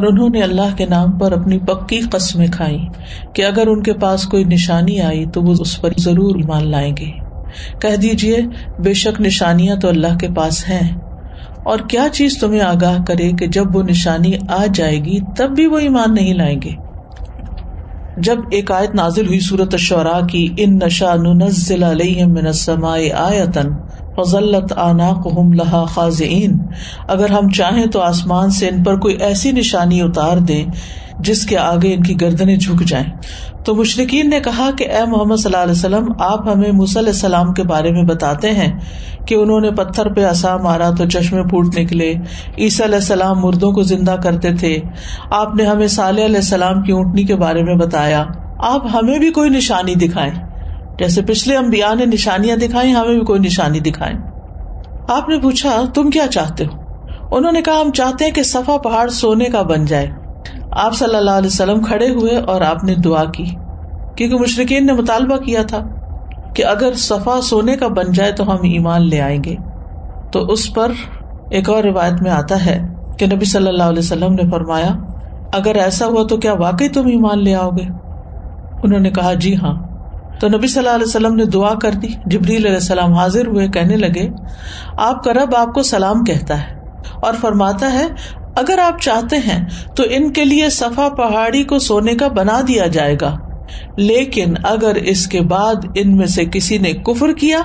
اور 0.00 0.08
انہوں 0.08 0.28
نے 0.28 0.42
اللہ 0.42 0.76
کے 0.76 0.86
نام 0.86 1.18
پر 1.18 1.32
اپنی 1.32 1.58
پکی 1.58 2.00
قسمیں 2.12 2.46
کھائی 2.46 2.78
کہ 3.32 3.44
اگر 3.44 3.66
ان 3.66 3.82
کے 3.82 3.92
پاس 3.92 4.24
کوئی 4.24 4.44
نشانی 4.44 5.00
آئی 5.00 5.26
تو 5.26 5.42
وہ 5.42 5.54
اس 5.60 5.80
پر 5.80 5.90
ضرور 5.98 6.36
ایمان 6.36 6.70
لائیں 6.70 6.96
گے۔ 7.00 7.10
کہہ 7.80 7.96
دیجیے 7.96 8.38
بے 8.78 8.94
شک 8.94 9.20
نشانیاں 9.20 9.76
تو 9.76 9.88
اللہ 9.88 10.18
کے 10.20 10.28
پاس 10.36 10.68
ہیں۔ 10.68 11.00
اور 11.62 11.78
کیا 11.78 12.08
چیز 12.12 12.38
تمہیں 12.40 12.60
آگاہ 12.60 12.98
کرے 13.08 13.32
کہ 13.32 13.46
جب 13.46 13.76
وہ 13.76 13.82
نشانی 13.82 14.32
آ 14.48 14.66
جائے 14.74 14.96
گی 14.96 15.18
تب 15.36 15.50
بھی 15.50 15.66
وہ 15.66 15.78
ایمان 15.78 16.14
نہیں 16.14 16.34
لائیں 16.34 16.62
گے؟ 16.64 16.70
جب 18.16 18.38
ایک 18.50 18.72
آیت 18.72 18.94
نازل 18.94 19.26
ہوئی 19.26 19.40
صورت 19.40 19.76
شعرا 19.76 20.20
کی، 20.26 20.54
ان 20.58 20.78
نشا 20.86 21.14
نزل 21.14 21.82
علیہم 21.82 22.32
من 22.32 22.46
السماء 22.46 22.98
آیتن 23.16 23.68
فضلت 24.16 24.72
آناقہم 24.76 25.52
لہا 25.52 25.84
خاضعین 25.84 26.58
اگر 27.08 27.30
ہم 27.30 27.48
چاہیں 27.48 27.86
تو 27.86 28.00
آسمان 28.00 28.50
سے 28.50 28.68
ان 28.68 28.82
پر 28.82 28.96
کوئی 28.96 29.16
ایسی 29.16 29.52
نشانی 29.52 30.00
اتار 30.00 30.36
دیں 30.36 30.64
جس 31.18 31.46
کے 31.46 31.58
آگے 31.58 31.94
ان 31.94 32.02
کی 32.02 32.20
گردنیں 32.20 32.56
جھک 32.56 32.82
جائیں۔ 32.88 33.06
تو 33.64 33.74
مشرقین 33.74 34.30
نے 34.30 34.40
کہا 34.40 34.70
کہ 34.78 34.90
اے 34.90 35.04
محمد 35.06 35.36
صلی 35.36 35.44
اللہ 35.44 35.62
علیہ 35.62 35.72
وسلم، 35.72 36.12
آپ 36.18 36.48
ہمیں 36.48 36.72
موسی 36.72 36.98
علیہ 36.98 37.08
السلام 37.08 37.52
کے 37.52 37.62
بارے 37.62 37.90
میں 37.90 38.02
بتاتے 38.02 38.50
ہیں 38.50 38.78
کہ 39.26 39.34
انہوں 39.34 39.60
نے 39.60 39.70
پتھر 39.70 40.12
پہ 40.12 40.24
اصا 40.24 40.56
مارا 40.56 40.90
تو 40.90 41.08
چشمے 41.08 41.42
پھوٹ 41.42 41.78
نکلے 41.78 42.14
عیسی 42.58 42.84
علیہ 42.84 42.94
السلام 42.94 43.38
مردوں 43.40 43.72
کو 43.72 43.82
زندہ 43.82 44.16
کرتے 44.22 44.54
تھے۔ 44.54 44.78
آپ 45.30 45.54
نے 45.54 45.64
ہمیں 45.64 45.86
صالح 45.86 46.24
علیہ 46.24 46.36
السلام 46.36 46.82
کی 46.82 46.92
اونٹنی 46.92 47.24
کے 47.24 47.36
بارے 47.36 47.62
میں 47.62 47.74
بتایا۔ 47.74 48.24
آپ 48.58 48.86
ہمیں 48.94 49.18
بھی 49.18 49.30
کوئی 49.30 49.50
نشانی 49.50 49.94
دکھائیں۔ 49.94 50.49
جیسے 51.00 51.22
پچھلے 51.22 51.56
امبیا 51.56 51.94
نے 51.94 52.06
نشانیاں 52.06 52.56
دکھائی 52.56 52.94
ہمیں 52.94 53.14
بھی 53.14 53.20
کوئی 53.20 53.40
نشانی 53.40 53.80
دکھائیں۔ 53.80 54.16
آپ 55.08 55.28
نے 55.28 55.38
پوچھا، 55.38 55.82
تم 55.94 56.10
کیا 56.10 56.26
چاہتے 56.26 56.64
ہو؟ 56.64 56.78
انہوں 57.36 57.52
نے 57.52 57.62
کہا، 57.62 57.80
ہم 57.80 57.90
چاہتے 57.90 58.24
ہیں 58.24 58.32
کہ 58.32 58.42
صفا 58.42 58.76
پہاڑ 58.76 59.08
سونے 59.08 59.44
کا 59.44 59.62
بن 59.62 59.84
جائے۔ 59.84 60.10
آپ 60.70 60.94
صلی 60.94 61.16
اللہ 61.16 61.30
علیہ 61.30 61.46
وسلم 61.46 61.82
کھڑے 61.82 62.08
ہوئے 62.08 62.36
اور 62.36 62.60
آپ 62.60 62.84
نے 62.84 62.94
دعا 62.94 63.24
کی، 63.24 63.44
کیونکہ 64.16 64.36
مشرقین 64.36 64.86
نے 64.86 64.92
مطالبہ 64.92 65.36
کیا 65.36 65.62
تھا 65.62 65.80
کہ 66.54 66.64
اگر 66.64 66.94
صفا 66.94 67.40
سونے 67.40 67.76
کا 67.76 67.88
بن 67.88 68.12
جائے 68.12 68.32
تو 68.32 68.44
ہم 68.44 68.56
ایمان 68.62 69.08
لے 69.08 69.20
آئیں 69.20 69.44
گے۔ 69.44 69.56
تو 70.32 70.40
اس 70.40 70.74
پر 70.74 70.92
ایک 71.50 71.70
اور 71.70 71.84
روایت 71.84 72.22
میں 72.22 72.30
آتا 72.30 72.66
ہے 72.66 72.82
کہ 73.18 73.26
نبی 73.26 73.44
صلی 73.44 73.68
اللہ 73.68 73.82
علیہ 73.82 73.98
وسلم 73.98 74.32
نے 74.32 74.50
فرمایا، 74.50 74.90
اگر 75.52 75.74
ایسا 75.74 76.06
ہوا 76.06 76.26
تو 76.26 76.36
کیا 76.36 76.52
واقعی 76.52 76.88
تم 76.88 77.06
ایمان 77.06 77.44
لے 77.44 77.54
آؤ 77.54 77.70
گے؟ 77.70 77.84
انہوں 78.82 79.00
نے 79.00 79.10
کہا 79.10 79.34
جی 79.34 79.56
ہاں۔ 79.56 79.89
تو 80.40 80.48
نبی 80.48 80.66
صلی 80.66 80.78
اللہ 80.78 80.94
علیہ 80.94 81.06
وسلم 81.06 81.34
نے 81.34 81.44
دعا 81.44 81.74
کر 81.74 81.90
دی۔ 81.90 82.08
جبریل 82.26 82.66
علیہ 82.66 82.76
السلام 82.76 83.12
حاضر 83.12 83.46
ہوئے، 83.46 83.68
کہنے 83.68 83.96
لگے، 83.96 84.28
آپ 84.98 85.24
کا 85.24 85.32
رب 85.32 85.56
آپ 85.56 85.74
کو 85.74 85.82
سلام 85.82 86.24
کہتا 86.24 86.60
ہے 86.60 86.74
اور 87.22 87.34
فرماتا 87.40 87.92
ہے، 87.92 88.06
اگر 88.56 88.78
آپ 88.78 89.00
چاہتے 89.00 89.36
ہیں 89.36 89.66
تو 89.96 90.02
ان 90.10 90.32
کے 90.32 90.44
لیے 90.44 90.70
صفا 90.70 91.08
پہاڑی 91.08 91.64
کو 91.64 91.78
سونے 91.78 92.14
کا 92.14 92.28
بنا 92.28 92.60
دیا 92.68 92.86
جائے 92.86 93.16
گا۔ 93.20 93.36
لیکن 93.96 94.54
اگر 94.64 94.94
اس 94.94 95.26
کے 95.26 95.40
بعد 95.40 95.74
ان 95.94 96.16
میں 96.16 96.26
سے 96.26 96.44
کسی 96.44 96.78
نے 96.78 96.92
کفر 96.92 97.32
کیا، 97.32 97.58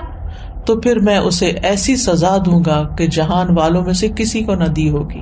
تو 0.66 0.82
پھر 0.82 1.00
میں 1.00 1.18
اسے 1.18 1.46
ایسی 1.46 1.96
سزا 1.96 2.38
دوں 2.46 2.64
گا 2.66 2.96
کہ 2.98 3.08
جہان 3.08 3.58
والوں 3.58 3.84
میں 3.84 3.94
سے 3.94 4.08
کسی 4.16 4.44
کو 4.44 4.56
نہ 4.56 4.66
دی 4.66 4.90
ہوگی۔ 4.90 5.22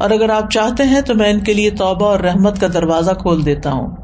اور 0.00 0.10
اگر 0.10 0.30
آپ 0.30 0.50
چاہتے 0.50 0.82
ہیں 0.82 1.00
تو 1.00 1.14
میں 1.14 1.30
ان 1.30 1.40
کے 1.40 1.54
لیے 1.54 1.70
توبہ 1.70 2.06
اور 2.06 2.20
رحمت 2.20 2.60
کا 2.60 2.66
دروازہ 2.74 3.10
کھول 3.10 3.46
دیتا 3.46 3.72
ہوں۔ 3.72 4.03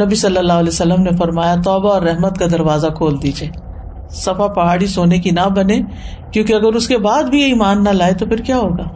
نبی 0.00 0.14
صلی 0.14 0.36
اللہ 0.36 0.52
علیہ 0.52 0.68
وسلم 0.68 1.02
نے 1.02 1.10
فرمایا، 1.18 1.54
توبہ 1.64 1.92
اور 1.92 2.02
رحمت 2.02 2.38
کا 2.38 2.46
دروازہ 2.52 2.86
کھول 2.86 3.22
دیجیے 3.22 3.50
صفا 4.14 4.46
پہاڑی 4.46 4.86
سونے 4.86 5.18
کی 5.18 5.30
نہ 5.30 5.48
بنے، 5.56 5.80
کیونکہ 6.32 6.52
اگر 6.54 6.74
اس 6.74 6.88
کے 6.88 6.98
بعد 6.98 7.22
بھی 7.22 7.40
یہ 7.40 7.44
ایمان 7.44 7.84
نہ 7.84 7.90
لائے 7.90 8.12
تو 8.12 8.26
پھر 8.26 8.36
کیا 8.36 8.58
ہوگا؟ 8.58 8.86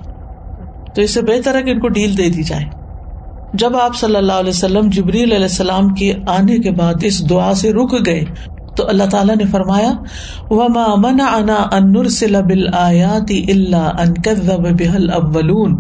تو 0.95 1.03
اس 1.03 1.15
سے 1.15 1.23
بہتر 1.23 1.55
ہے 1.55 1.63
کہ 1.63 1.71
ان 1.71 1.81
کو 1.81 1.89
ڈیل 1.89 2.17
دے 2.19 2.29
دی 2.29 2.43
جائے۔ 2.43 2.65
جب 3.55 3.77
آپ 3.77 3.97
صلی 3.97 4.17
اللہ 4.17 4.33
علیہ 4.33 4.51
وسلم 4.51 4.89
جبریل 4.93 5.33
علیہ 5.33 5.43
السلام 5.43 5.89
کے 5.95 6.13
آنے 6.27 6.59
کے 6.59 6.71
بعد 6.71 6.95
اس 7.03 7.29
دعا 7.31 7.53
سے 7.55 7.73
رک 7.73 7.95
گئے، 8.07 8.25
تو 8.77 8.89
اللہ 8.89 9.09
تعالیٰ 9.11 9.37
نے 9.37 9.45
فرمایا، 9.45 9.93
وما 10.51 10.87
منعنا 10.97 11.55
ان 11.73 11.93
نرسل 11.93 12.37
بالآیات 12.43 13.33
الا 13.49 13.81
ان 13.99 14.15
كذب 14.15 14.67
بها 14.73 14.95
الاولون 14.95 15.75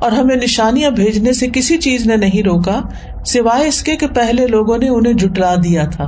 اور 0.00 0.12
ہمیں 0.12 0.36
نشانیاں 0.36 0.90
بھیجنے 0.90 1.32
سے 1.32 1.48
کسی 1.52 1.76
چیز 1.78 2.06
نے 2.06 2.16
نہیں 2.16 2.42
روکا 2.42 2.80
سوائے 3.24 3.68
اس 3.68 3.82
کے 3.82 3.96
کہ 3.96 4.06
پہلے 4.06 4.46
لوگوں 4.46 4.78
نے 4.78 4.88
انہیں 4.88 5.12
جٹلا 5.12 5.54
دیا 5.54 5.84
تھا۔ 5.84 6.04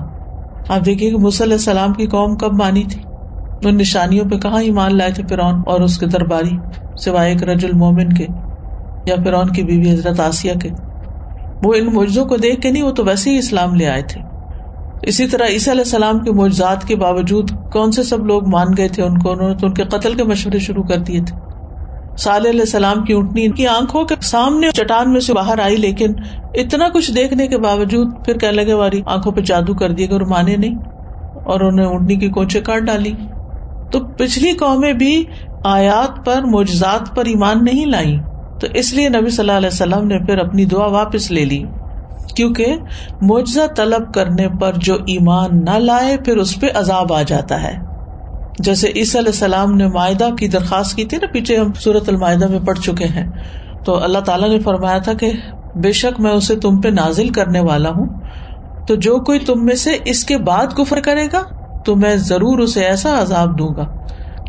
آپ 0.69 0.85
دیکھیے 0.87 1.11
کہ 1.11 1.17
علیہ 1.17 1.53
السلام 1.53 1.93
کی 1.93 2.07
قوم 2.07 2.37
کب 2.37 2.53
مانی 2.53 2.85
تھی۔ 2.85 3.03
ان 3.69 3.77
نشانیوں 3.77 4.31
پہ 4.31 4.37
کہاں 4.37 4.63
ایمان 4.63 4.99
لائے 4.99 5.13
تھے 5.13 5.23
فرعون 5.31 5.63
اور 5.67 5.81
اس 5.81 5.99
کے 5.99 6.07
درباری، 6.07 6.57
سوائے 6.97 7.33
ایک 7.33 7.43
رج 7.43 7.65
المومن 7.65 8.13
کے 8.13 8.27
یا 9.07 9.17
فرعون 9.25 9.53
کی 9.53 9.63
بیوی 9.63 9.91
حضرت 9.91 10.21
آسیہ 10.21 10.53
کے۔ 10.63 10.69
وہ 11.63 11.75
ان 11.75 11.95
معجزوں 11.95 12.25
کو 12.25 12.37
دیکھ 12.37 12.61
کے 12.61 12.71
نہیں، 12.71 12.83
وہ 12.83 12.93
تو 12.93 13.05
ویسے 13.05 13.31
ہی 13.31 13.39
اسلام 13.39 13.75
لے 13.75 13.87
آئے 13.87 14.03
تھے۔ 14.03 14.21
اسی 15.03 15.27
طرح 15.27 15.47
عیسیٰ 15.47 15.73
علیہ 15.73 15.83
السلام 15.83 16.19
کے 16.19 16.33
معجزات 16.33 16.85
کے 16.85 16.97
باوجود 16.97 17.51
کون 17.73 17.93
سے 17.93 18.03
سب 18.03 18.27
لوگ 18.27 18.49
مان 18.49 18.67
گئے 18.77 18.89
تھے 18.89 19.03
ان 19.03 19.19
کو؟ 19.19 19.33
انہوں 19.33 19.49
نے 19.49 19.55
تو 19.55 19.67
ان 19.67 19.75
کے 19.75 19.85
قتل 19.85 20.15
کے 20.15 20.25
مشورے 20.25 20.59
شروع 20.59 20.83
کر 20.83 20.97
دیے 20.97 21.21
تھے۔ 21.21 21.46
صالح 22.17 22.51
علیہ 22.51 22.61
السلام 22.61 23.05
کی 23.05 23.13
اونٹنی، 23.13 23.45
ان 23.45 23.53
کی 23.53 23.67
آنکھوں 23.67 24.05
کے 24.05 24.15
سامنے 24.23 24.71
چٹان 24.71 25.13
میں 25.13 25.21
سے 25.21 25.35
باہر 25.35 25.59
آئی، 25.59 25.77
لیکن 25.77 26.13
اتنا 26.55 26.89
کچھ 26.89 27.13
دیکھنے 27.13 27.47
کے 27.47 27.59
باوجود 27.59 28.25
پھر 28.25 28.39
کہنے 28.39 28.53
لگے 28.53 28.73
والی 28.73 29.03
آنکھوں 29.07 29.33
پہ 29.33 29.41
جادو 29.41 29.75
کر 29.75 29.91
دیے 29.91 30.09
گا 30.09 30.13
اور 30.13 30.21
مانے 30.21 30.57
نہیں۔ 30.57 30.75
اور 31.45 31.61
انہیں 31.61 31.87
اونٹنی 31.87 32.17
کی 32.17 32.29
کوچے 32.29 32.61
کاٹ 32.61 32.83
ڈالی۔ 32.83 33.13
تو 33.93 34.01
پچھلی 34.01 34.53
قومیں 34.53 34.93
بھی 34.93 35.25
آیات 35.65 36.27
پر، 36.27 36.43
معجزات 36.43 37.17
پر 37.17 37.25
ایمان 37.25 37.65
نہیں 37.65 37.87
لائی۔ 37.87 38.17
تو 38.61 38.67
اس 38.75 38.95
لیے 38.95 39.09
نبی 39.09 39.31
صلی 39.31 39.39
اللہ 39.39 39.53
علیہ 39.53 39.71
وسلم 39.73 40.07
نے 40.07 40.19
پھر 40.19 40.39
اپنی 40.39 40.65
دعا 40.65 40.87
واپس 40.87 41.31
لے 41.31 41.45
لی۔ 41.45 41.65
کیونکہ 42.37 42.67
معجزہ 43.21 43.61
طلب 43.77 44.15
کرنے 44.15 44.49
پر 44.61 44.73
جو 44.77 44.95
ایمان 44.95 45.65
نہ 45.65 45.71
لائے، 45.71 46.17
پھر 46.17 46.37
اس 46.37 46.61
پہ 46.61 46.67
عذاب 46.75 47.13
آ 47.13 47.23
جاتا 47.23 47.63
ہے۔ 47.63 47.86
جیسے 48.59 48.89
عیسی 48.97 49.19
علیہ 49.19 49.29
السلام 49.29 49.73
نے 49.73 49.87
معاہدہ 49.87 50.29
کی 50.39 50.49
درخواست 50.49 50.97
کی 50.97 51.05
تھی 51.05 51.17
نا، 51.17 51.27
پیچھے 51.33 51.57
ہم 51.57 51.73
صورت 51.73 52.09
المائدہ 52.09 52.49
میں 52.49 52.59
پڑھ 52.59 52.79
چکے 52.79 53.05
ہیں۔ 53.05 53.31
تو 53.85 54.03
اللہ 54.03 54.19
تعالیٰ 54.19 54.49
نے 54.49 54.61
فرمایا 54.61 54.99
تھا 54.99 55.13
کہ 55.15 55.33
بے 55.75 55.93
شک 55.93 56.21
میں 56.21 56.31
اسے 56.31 56.57
تم 56.57 56.81
پہ 56.81 56.89
نازل 56.89 57.29
کرنے 57.29 57.61
والا 57.61 57.89
ہوں۔ 57.89 58.09
تو 58.87 58.95
جو 58.95 59.19
کوئی 59.19 59.39
تم 59.39 59.65
میں 59.65 59.77
سے 59.77 59.99
اس 60.05 60.25
کے 60.25 60.39
بعد 60.39 60.67
کفر 60.67 61.01
کرے 61.01 61.29
گا، 61.33 61.43
تو 61.85 61.97
میں 61.97 62.17
ضرور 62.17 62.59
اسے 62.59 62.85
ایسا 62.85 63.23
عذاب 63.23 63.59
دوں 63.59 63.75
گا۔ 63.77 63.85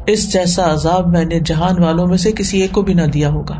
اس 0.07 0.33
جیسا 0.33 0.73
عذاب 0.73 1.07
میں 1.07 1.25
نے 1.25 1.39
جہان 1.39 1.83
والوں 1.83 2.07
میں 2.07 2.17
سے 2.17 2.31
کسی 2.31 2.61
ایک 2.61 2.71
کو 2.71 2.81
بھی 2.81 2.93
نہ 2.93 3.01
دیا 3.01 3.29
ہوگا۔ 3.29 3.55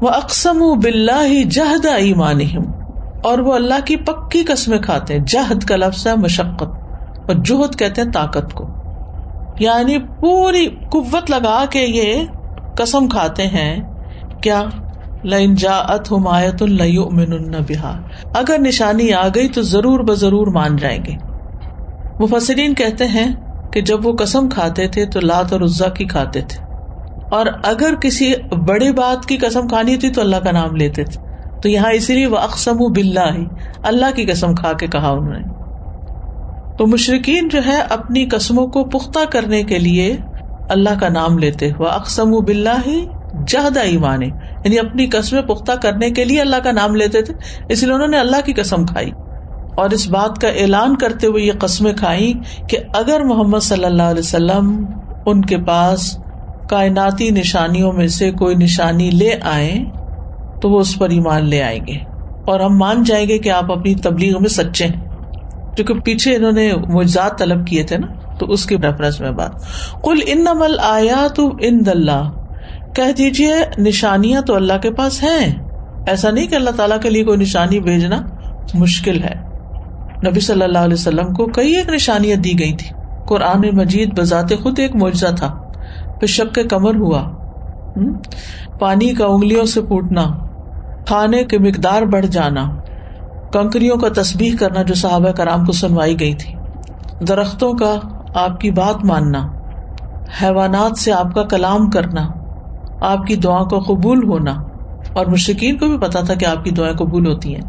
وہ 0.00 0.08
اقسم 0.08 0.64
بلّہ 0.82 1.44
جہد 1.50 1.86
ایمان 1.86 2.38
اور 3.22 3.38
وہ 3.38 3.54
اللہ 3.54 3.80
کی 3.86 3.96
پکی 3.96 4.44
قسمیں 4.44 4.78
کھاتے 4.78 5.14
ہیں۔ 5.14 5.24
جہد 5.24 5.64
کا 5.64 5.76
لفظ 5.76 6.06
ہے 6.06 6.16
مشقت۔ 6.16 6.78
اور 7.26 7.34
جوہد 7.34 7.78
کہتے 7.78 8.02
ہیں 8.02 8.12
طاقت 8.12 8.54
کو۔ 8.54 8.77
یعنی 9.58 9.98
پوری 9.98 10.66
قوت 10.66 11.30
لگا 11.30 11.64
کے 11.70 11.80
یہ 11.80 12.24
قسم 12.76 13.08
کھاتے 13.08 13.46
ہیں۔ 13.46 13.80
کیا؟ 14.42 14.62
لائن 15.24 15.54
جا 15.54 15.76
ات 15.76 16.12
ہمایت 16.12 16.62
بہا۔ 17.68 18.02
اگر 18.34 18.56
نشانی 18.58 19.12
آ 19.12 19.28
گئی 19.28 19.48
تو 19.48 19.62
ضرور 19.62 20.00
ب 20.00 20.14
ضرور 20.14 20.46
مان 20.46 20.76
جائیں 20.76 21.04
گے۔ 21.04 21.12
مفسرین 22.18 22.74
کہتے 22.74 23.08
ہیں 23.08 23.32
کہ 23.72 23.80
جب 23.80 24.06
وہ 24.06 24.12
قسم 24.12 24.48
کھاتے 24.48 24.88
تھے 24.88 25.06
تو 25.06 25.20
لات 25.20 25.52
اور 25.52 25.60
عزا 25.60 25.88
کی 25.88 26.04
کھاتے 26.04 26.40
تھے۔ 26.40 26.64
اور 27.30 27.46
اگر 27.64 27.94
کسی 27.94 28.32
بڑی 28.66 28.92
بات 28.92 29.26
کی 29.26 29.36
قسم 29.36 29.68
کھانی 29.68 29.96
تھی 29.96 30.10
تو 30.10 30.20
اللہ 30.20 30.36
کا 30.36 30.50
نام 30.50 30.76
لیتے 30.76 31.04
تھے۔ 31.04 31.28
تو 31.62 31.68
یہاں 31.68 31.92
اسی 31.92 32.14
لیے 32.14 32.26
وہ 32.26 32.36
اقسم 32.36 32.76
بلّہ 32.76 33.38
ہی 33.38 33.44
اللہ 33.82 34.06
کی 34.16 34.24
قسم 34.24 34.54
کھا 34.54 34.72
کے 34.72 34.86
کہا 34.86 35.08
انہوں 35.08 35.34
نے۔ 35.34 35.57
تو 36.78 36.86
مشرقین 36.86 37.48
جو 37.48 37.58
ہے 37.66 37.80
اپنی 37.80 38.28
قسموں 38.28 38.66
کو 38.66 38.84
پختہ 38.84 39.18
کرنے 39.32 39.62
کے 39.62 39.78
لیے 39.78 40.16
اللہ 40.68 40.98
کا 41.00 41.08
نام 41.08 41.38
لیتے 41.38 41.70
وہ 41.78 41.86
اقسم 41.88 42.34
و 42.34 42.40
بلّہ 42.40 42.76
ہی 42.86 43.06
جہد 43.46 43.76
ایمان 43.76 44.22
یعنی 44.22 44.78
اپنی 44.78 45.06
قسمیں 45.06 45.42
پختہ 45.42 45.72
کرنے 45.72 46.10
کے 46.10 46.24
لیے 46.24 46.40
اللہ 46.40 46.56
کا 46.64 46.72
نام 46.72 46.94
لیتے 46.94 47.22
تھے، 47.22 47.34
اس 47.68 47.82
لیے 47.82 47.92
انہوں 47.92 48.08
نے 48.08 48.18
اللہ 48.18 48.36
کی 48.46 48.52
قسم 48.52 48.86
کھائی۔ 48.86 49.10
اور 49.76 49.90
اس 49.90 50.08
بات 50.08 50.38
کا 50.40 50.48
اعلان 50.48 50.96
کرتے 50.96 51.26
ہوئے 51.26 51.42
یہ 51.42 51.52
قسمیں 51.52 51.92
کھائی 51.92 52.32
کہ 52.68 52.78
اگر 52.92 53.20
محمد 53.20 53.58
صلی 53.58 53.84
اللہ 53.84 54.02
علیہ 54.02 54.20
وسلم 54.20 54.86
ان 55.26 55.42
کے 55.42 55.58
پاس 55.58 56.18
کائناتی 56.68 57.30
نشانیوں 57.30 57.92
میں 57.92 58.08
سے 58.08 58.30
کوئی 58.32 58.56
نشانی 58.56 59.10
لے 59.10 59.30
آئے 59.40 59.74
تو 60.60 60.70
وہ 60.70 60.80
اس 60.80 60.98
پر 60.98 61.10
ایمان 61.10 61.48
لے 61.48 61.62
آئیں 61.62 61.80
گے۔ 61.86 61.96
اور 62.46 62.60
ہم 62.60 62.78
مان 62.78 63.02
جائیں 63.02 63.28
گے 63.28 63.38
کہ 63.38 63.48
آپ 63.48 63.72
اپنی 63.72 63.94
تبلیغ 63.94 64.40
میں 64.40 64.48
سچے 64.48 64.86
ہیں۔ 64.86 65.07
کیونکہ 65.76 65.94
پیچھے 65.94 66.36
انہوں 66.36 66.52
نے 66.52 66.72
مجھات 66.88 67.38
طلب 67.38 67.66
کیے 67.66 67.82
تھے 67.82 67.98
نا، 67.98 68.06
تو 68.38 68.46
اس 68.46 68.66
کی 68.66 68.76
ریفرنس 68.76 69.20
میں 69.20 69.30
بات۔ 69.30 69.50
کل 70.02 70.18
ان 70.26 70.40
نمل 70.40 70.78
آیا 70.82 71.26
تو 71.36 71.52
ان 71.60 71.86
دلہ 71.86 72.30
کہہ 72.94 73.12
دیجیے 73.18 73.54
نشانیاں 73.78 74.42
تو 74.42 74.54
اللہ 74.54 74.72
کے 74.82 74.90
پاس 74.90 75.22
ہیں۔ 75.22 75.54
ایسا 76.06 76.30
نہیں 76.30 76.46
کہ 76.46 76.54
اللہ 76.54 76.70
تعالیٰ 76.70 77.00
کے 77.00 77.10
لیے 77.10 77.24
کوئی 77.24 77.38
نشانی 77.38 77.80
بھیجنا 77.80 78.20
مشکل 78.74 79.22
ہے۔ 79.22 79.34
نبی 80.30 80.40
صلی 80.40 80.62
اللہ 80.62 80.78
علیہ 80.78 80.94
وسلم 80.94 81.34
کو 81.34 81.46
کئی 81.46 81.76
ایک 81.76 81.88
نشانیاں 81.88 82.36
دی 82.36 82.58
گئی 82.58 82.76
تھی۔ 82.76 82.86
قرآن 83.26 83.76
مجید 83.76 84.18
بذات 84.18 84.52
خود 84.62 84.78
ایک 84.78 84.96
معجزہ 84.96 85.26
تھا۔ 85.38 85.58
پھر 86.20 86.26
شک 86.26 86.58
کمر 86.70 86.94
ہوا۔ 86.94 87.30
پانی 88.78 89.14
کا 89.14 89.24
انگلیوں 89.26 89.64
سے 89.64 89.82
پوٹنا 89.82 90.24
کھانے 91.06 91.44
کی 91.44 91.58
مقدار 91.58 92.02
بڑھ 92.02 92.26
جانا۔ 92.26 92.64
کنکریوں 93.52 93.96
کا 93.96 94.08
تصبیح 94.08 94.52
کرنا 94.60 94.82
جو 94.82 94.94
صحابہ 94.94 95.30
کرام 95.30 95.64
کو 95.64 95.72
سنوائی 95.72 96.20
گئی 96.20 96.34
تھی۔ 96.34 96.54
درختوں 97.24 97.72
کا 97.72 97.94
آپ 98.34 98.60
کی 98.60 98.70
بات 98.70 99.04
ماننا، 99.04 99.48
حیوانات 100.42 100.98
سے 100.98 101.12
آپ 101.12 101.34
کا 101.34 101.42
کلام 101.42 101.90
کرنا، 101.90 102.28
آپ 103.00 103.26
کی 103.26 103.36
دعا 103.36 103.64
کو 103.64 103.78
قبول 103.78 104.24
ہونا۔ 104.24 104.50
اور 105.12 105.26
مشکین 105.26 105.78
کو 105.78 105.88
بھی 105.88 105.98
پتا 105.98 106.20
تھا 106.20 106.34
کہ 106.34 106.44
آپ 106.44 106.64
کی 106.64 106.70
دعائیں 106.70 106.96
قبول 106.96 107.26
ہوتی 107.26 107.54
ہیں۔ 107.54 107.62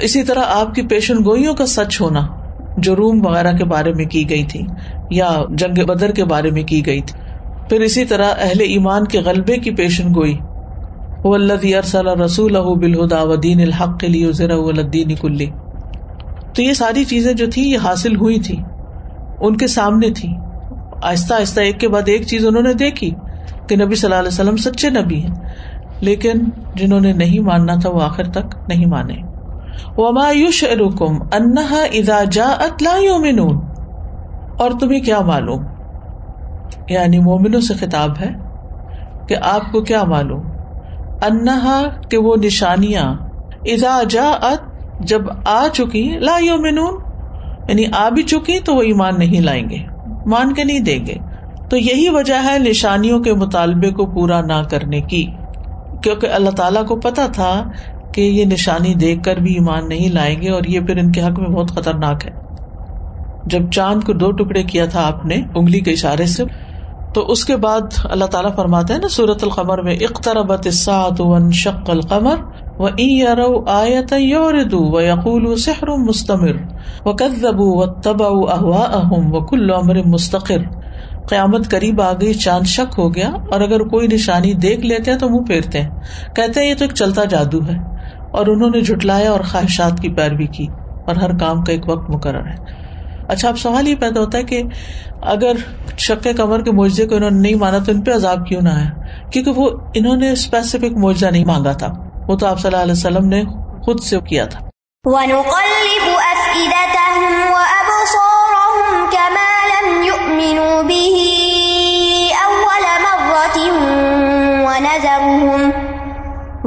اسی 0.00 0.22
طرح 0.22 0.40
آپ 0.46 0.74
کی 0.74 0.82
پیشن 0.82 1.16
گوئیوں 1.24 1.54
کا 1.54 1.66
سچ 1.66 2.00
ہونا، 2.00 2.26
جو 2.76 2.96
روم 2.96 3.26
وغیرہ 3.26 3.52
کے 3.52 3.64
بارے 3.64 3.92
میں 3.92 4.04
کی 4.04 4.30
گئی 4.30 4.44
تھی، 4.44 4.62
یا 5.10 5.32
جنگ 5.50 5.86
بدر 5.86 6.10
کے 6.10 6.24
بارے 6.24 6.50
میں 6.50 6.62
کی 6.62 6.86
گئی 6.86 7.00
تھی۔ 7.00 7.20
پھر 7.68 7.80
اسی 7.80 8.04
طرح 8.04 8.26
اہل 8.38 8.60
ایمان 8.60 9.04
کے 9.04 9.20
غلبے 9.20 9.58
کی 9.58 9.70
پیشن 9.70 10.14
گوئی 10.14 10.38
وہ 11.26 11.34
اللہ 11.34 12.10
رسول 12.24 12.52
بالہدا 12.52 13.22
ودین 13.22 13.60
الحق 13.60 14.00
کے 14.00 14.06
لیے 14.08 14.30
الدین 14.52 15.14
کلی 15.14 15.46
تو 16.54 16.62
یہ 16.62 16.72
ساری 16.72 17.04
چیزیں 17.04 17.34
جو 17.34 17.46
تھی 17.50 17.70
یہ 17.70 17.78
حاصل 17.78 18.16
ہوئی 18.16 18.38
تھی 18.38 18.62
ان 19.40 19.56
کے 19.56 19.66
سامنے 19.66 20.10
تھی 20.10 20.36
آہستہ 21.02 21.34
آہستہ 21.34 21.60
ایک 21.60 21.80
کے 21.80 21.88
بعد 21.88 22.02
ایک 22.06 22.26
چیز 22.26 22.46
انہوں 22.46 22.62
نے 22.62 22.74
دیکھی 22.74 23.10
کہ 23.68 23.76
نبی 23.76 23.94
صلی 23.94 24.08
اللہ 24.08 24.18
علیہ 24.18 24.28
وسلم 24.28 24.56
سچے 24.56 24.90
نبی 24.90 25.20
ہیں۔ 25.22 25.34
لیکن 26.00 26.32
جنہوں 26.74 27.00
نے 27.00 27.12
نہیں 27.12 27.40
ماننا 27.40 27.74
تھا، 27.74 27.90
وہ 27.90 28.02
آخر 28.02 28.24
تک 28.24 28.56
نہیں 28.68 28.86
مانے۔ 28.86 29.14
وما 29.96 30.30
یشعرکم 30.30 31.22
انہا 31.22 31.82
اذا 31.92 32.24
جاءت 32.24 32.82
لا 32.82 32.96
یومنون 32.96 33.60
اور 34.58 34.70
تمہیں 34.80 35.00
کیا 35.00 35.20
معلوم؟ 35.20 35.64
یعنی 36.88 37.18
مومنوں 37.18 37.60
سے 37.60 37.74
خطاب 37.74 38.10
ہے 38.20 38.30
کہ 39.28 39.36
آپ 39.42 39.72
کو 39.72 39.80
کیا 39.80 40.04
معلوم؟ 40.04 40.55
انہا 41.22 41.82
کہ 42.10 42.18
وہ 42.18 42.36
نشانیاں 42.36 43.14
اذا 43.64 44.02
جاءت، 44.10 44.62
جب 45.00 45.22
آ 45.44 45.68
چکی، 45.68 46.18
لا 46.18 46.38
یومنون 46.38 46.94
یعنی 47.68 47.84
آ 47.96 48.08
بھی 48.08 48.22
چکی 48.22 48.60
تو 48.60 48.74
وہ 48.74 48.82
ایمان 48.82 49.18
نہیں 49.18 49.40
لائیں 49.40 49.70
گے، 49.70 49.78
مان 50.26 50.54
کے 50.54 50.64
نہیں 50.64 50.80
دیں 50.80 51.06
گے۔ 51.06 51.14
تو 51.70 51.76
یہی 51.76 52.08
وجہ 52.08 52.34
ہے 52.34 52.58
نشانیوں 52.58 53.20
کے 53.20 53.34
مطالبے 53.34 53.90
کو 53.90 54.06
پورا 54.06 54.40
نہ 54.40 54.62
کرنے 54.70 55.00
کی، 55.00 55.26
کیونکہ 56.02 56.26
اللہ 56.26 56.50
تعالیٰ 56.50 56.86
کو 56.86 56.96
پتا 56.96 57.26
تھا 57.26 57.70
کہ 58.14 58.20
یہ 58.20 58.44
نشانی 58.44 58.94
دیکھ 58.94 59.22
کر 59.22 59.36
بھی 59.36 59.54
ایمان 59.54 59.88
نہیں 59.88 60.08
لائیں 60.08 60.42
گے 60.42 60.50
اور 60.50 60.64
یہ 60.64 60.80
پھر 60.80 60.96
ان 60.96 61.12
کے 61.12 61.22
حق 61.22 61.38
میں 61.38 61.48
بہت 61.48 61.70
خطرناک 61.70 62.26
ہے۔ 62.26 62.30
جب 63.46 63.70
چاند 63.70 64.04
کو 64.04 64.12
دو 64.12 64.30
ٹکڑے 64.30 64.62
کیا 64.62 64.86
تھا 64.86 65.06
آپ 65.06 65.24
نے، 65.24 65.42
انگلی 65.54 65.80
کے 65.80 65.90
اشارے 65.90 66.26
سے 66.26 66.44
تو 67.16 67.26
اس 67.26 67.44
کے 67.44 67.56
بعد 67.56 67.80
اللہ 68.04 68.24
تعالیٰ 68.24 68.54
فرماتے 68.54 68.92
ہیں 68.92 69.00
نا 69.00 69.08
سورت 69.08 69.44
القمر 69.44 69.82
میں 69.82 69.94
اختربت 69.94 70.68
ون 71.18 71.50
شق 71.52 71.90
القمر 71.90 72.36
و 72.78 73.70
آیت 73.70 74.12
و 74.72 75.00
یقول 75.00 75.56
سحر 75.56 75.88
مستمر 75.98 76.56
و 77.04 77.12
کدبو 77.12 77.68
و 77.78 78.00
تبا 78.00 78.26
احوا 78.26 78.82
اہم 78.82 79.34
و 79.34 79.40
کل 79.40 79.70
امر 79.74 79.96
مستقر۔ 80.06 80.58
قیامت 81.28 81.70
قریب 81.70 82.02
آ 82.02 82.12
گئی، 82.12 82.34
چاند 82.34 82.66
شک 82.66 82.94
ہو 82.98 83.14
گیا 83.14 83.28
اور 83.50 83.60
اگر 83.60 83.80
کوئی 83.80 84.08
نشانی 84.08 84.52
دیکھ 84.52 84.80
لیتے 84.80 85.10
ہیں 85.10 85.18
تو 85.18 85.28
منہ 85.28 85.44
پھیرتے 85.44 85.80
ہیں۔ 85.80 85.90
کہتے 86.36 86.60
ہیں 86.60 86.68
یہ 86.68 86.74
تو 86.74 86.84
ایک 86.84 86.94
چلتا 86.94 87.24
جادو 87.24 87.58
ہے 87.58 87.76
اور 88.32 88.46
انہوں 88.46 88.70
نے 88.70 88.80
جٹلایا 88.80 89.30
اور 89.30 89.40
خواہشات 89.40 90.00
کی 90.00 90.08
پیروی 90.08 90.46
کی 90.46 90.66
اور 91.06 91.16
ہر 91.16 91.36
کام 91.38 91.64
کا 91.64 91.72
ایک 91.72 91.88
وقت 91.88 92.10
مقرر 92.10 92.46
ہے۔ 92.46 92.85
اچھا 93.28 93.48
اب 93.48 93.58
سوال 93.58 93.88
یہ 93.88 93.94
پیدا 93.94 94.20
ہوتا 94.20 94.38
ہے 94.38 94.42
کہ 94.42 94.62
اگر 95.22 95.52
شک 95.98 96.28
کمر 96.36 96.62
کے 96.62 96.70
معجزے 96.70 97.06
کو 97.06 97.14
انہوں 97.14 97.30
نے 97.30 97.40
نہیں 97.40 97.54
مانا 97.54 97.78
تو 97.78 97.92
ان 97.92 98.00
پہ 98.00 98.12
عذاب 98.12 98.46
کیوں 98.46 98.62
نہ 98.62 98.68
آیا 98.68 98.90
کیونکہ 99.30 99.50
وہ 99.50 99.70
انہوں 99.94 100.16
نے 100.16 100.30
اسپیسیفک 100.30 100.96
معجزہ 100.96 101.26
نہیں 101.26 101.44
مانگا 101.44 101.72
تھا۔ 101.72 101.88
وہ 102.28 102.36
تو 102.36 102.46
آپ 102.46 102.60
صلی 102.60 102.70
اللہ 102.70 102.82
علیہ 102.82 102.92
وسلم 102.92 103.24
نے 103.28 103.44
خود 103.84 104.00
سے 104.00 104.16
کیا 104.20 104.44
تھا۔ 104.46 104.60
وَنُقَلِّبُ 105.04 106.10
أَفْئِدَتَهُمْ 106.10 107.50
وَأَبْصَارَهُمْ 107.50 108.56
آمنوا 110.06 110.82
به 110.82 111.16
أول 112.32 112.86
مرة 113.06 113.58
ونذرهم 114.66 115.70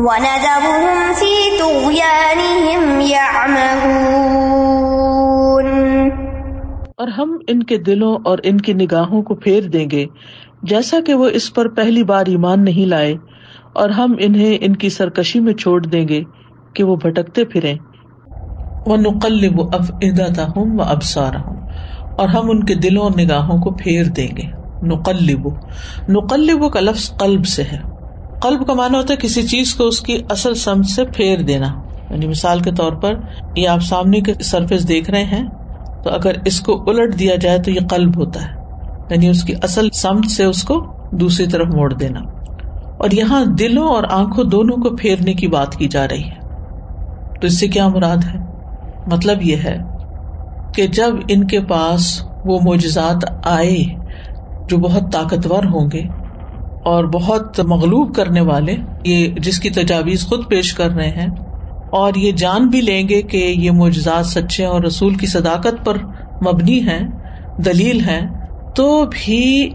ونذرهم 0.06 1.14
في 1.14 1.58
طغيانهم 1.60 3.02
يعمهون. 3.02 4.59
اور 7.00 7.08
ہم 7.08 7.38
ان 7.48 7.64
کے 7.64 7.78
دلوں 7.78 8.18
اور 8.26 8.38
ان 8.44 8.58
کی 8.58 8.74
نگاہوں 8.74 9.22
کو 9.24 9.36
پھیر 9.36 9.64
دیں 9.64 9.90
گے، 9.92 10.06
جیسا 10.64 10.98
کہ 11.06 11.14
وہ 11.14 11.30
اس 11.30 11.54
پر 11.54 11.68
پہلی 11.70 12.04
بار 12.04 12.24
ایمان 12.28 12.64
نہیں 12.64 12.86
لائے، 12.86 13.16
اور 13.74 13.90
ہم 13.90 14.16
انہیں 14.20 14.58
ان 14.62 14.76
کی 14.76 14.90
سرکشی 14.90 15.40
میں 15.40 15.54
چھوڑ 15.54 15.86
دیں 15.86 16.08
گے 16.08 16.22
کہ 16.76 16.84
وہ 16.84 16.96
بھٹکتے 16.96 17.46
پھرے 17.46 17.74
وہ 18.88 18.98
نقلب 18.98 19.62
افعدتہم 19.62 20.52
ہوں 20.56 20.80
و 20.80 20.82
ابسار 20.82 21.36
ہوں 21.36 21.56
اور 22.18 22.28
ہم 22.28 22.50
ان 22.50 22.64
کے 22.64 22.76
دلوں 22.76 23.04
اور 23.04 23.12
نگاہوں 23.20 23.58
کو 23.62 23.72
پھیر 23.72 24.04
دیں 24.06 24.28
گے۔ 24.38 24.48
نقلب 24.88 25.48
نقلب 26.10 26.72
کا 26.74 26.80
لفظ 26.80 27.12
قلب 27.18 27.46
سے 27.46 27.64
ہے۔ 27.64 27.78
قلب 28.42 28.68
کا 28.68 28.74
مانا 28.74 28.98
ہوتا 28.98 29.14
ہے 29.14 29.18
کسی 29.22 29.42
چیز 29.42 29.74
کو 29.76 29.88
اس 29.88 30.00
کی 30.02 30.22
اصل 30.30 30.54
سمجھ 30.54 30.88
سے 30.88 31.06
پھیر 31.06 31.40
دینا۔ 31.40 31.68
یعنی 32.10 32.28
مثال 32.28 32.60
کے 32.60 32.72
طور 32.72 32.94
پر 32.94 33.16
یہ 33.56 33.68
آپ 33.68 33.80
سامنے 33.80 34.22
کے 34.22 34.34
سرفیس 34.44 34.88
دیکھ 34.88 35.10
رہے 35.10 35.24
ہیں 35.24 35.48
تو 36.04 36.10
اگر 36.10 36.32
اس 36.46 36.62
کو 36.62 36.84
الٹ 36.88 37.20
دیا 37.20 37.36
جائے 37.36 37.62
تو 37.62 37.72
یہ 37.72 37.80
قلب 37.90 38.18
ہوتا 38.18 38.42
ہے۔ 38.42 38.60
یعنی 39.10 39.30
اس 39.30 39.44
کی 39.44 39.54
اصل 39.62 39.90
سمجھ 39.90 40.32
سے 40.32 40.44
اس 40.44 40.64
کو 40.64 40.94
دوسری 41.12 41.48
طرف 41.48 41.68
موڑ 41.68 41.94
دینا۔ 41.94 42.20
اور 42.98 43.12
یہاں 43.12 43.46
دلوں 43.46 43.88
اور 43.88 44.04
آنکھوں 44.12 44.44
دونوں 44.44 44.78
کو 44.78 44.96
پھیرنے 44.96 45.34
کی 45.34 45.48
بات 45.48 45.76
کی 45.76 45.88
جا 45.88 46.08
رہی 46.08 46.24
ہے۔ 46.24 46.40
تو 47.42 47.48
اس 47.48 47.60
سے 47.60 47.68
کیا 47.68 47.88
مراد 47.88 48.18
ہے؟ 48.18 48.40
مطلب 49.06 49.42
یہ 49.42 49.56
ہے 49.56 49.78
کہ 50.76 50.88
جب 50.88 51.16
ان 51.28 51.48
کے 51.48 51.62
پاس 51.62 52.22
وہ 52.46 52.60
معجزات 52.66 53.26
آئے 53.46 53.78
جو 54.70 54.78
بہت 54.78 55.04
طاقتور 55.14 55.64
ہوں 55.64 55.90
گے 55.94 56.02
اور 56.86 57.04
بہت 57.04 57.60
مغلوب 57.60 58.16
کرنے 58.16 58.42
والے، 58.42 58.76
یہ 59.06 59.28
جس 59.28 59.60
کی 59.60 59.70
تجاویز 59.70 60.28
خود 60.28 60.50
پیش 60.50 60.74
کر 60.74 60.90
رہے 60.90 61.10
ہیں 61.10 61.28
اور 61.92 62.14
یہ 62.16 62.32
جان 62.32 62.68
بھی 62.68 62.82
لیں 62.82 63.10
گے 63.10 63.22
کہ 63.22 63.38
یہ 63.38 63.72
معجزات 63.72 64.26
سچے 64.26 64.66
اور 64.66 64.82
رسول 64.82 65.14
کی 65.14 65.28
صداقت 65.28 65.86
پر 65.86 65.98
مبنی 66.46 66.82
ہیں، 66.82 67.08
دلیل 67.58 68.00
ہیں، 68.00 68.28
تو 68.76 69.06
بھی 69.06 69.70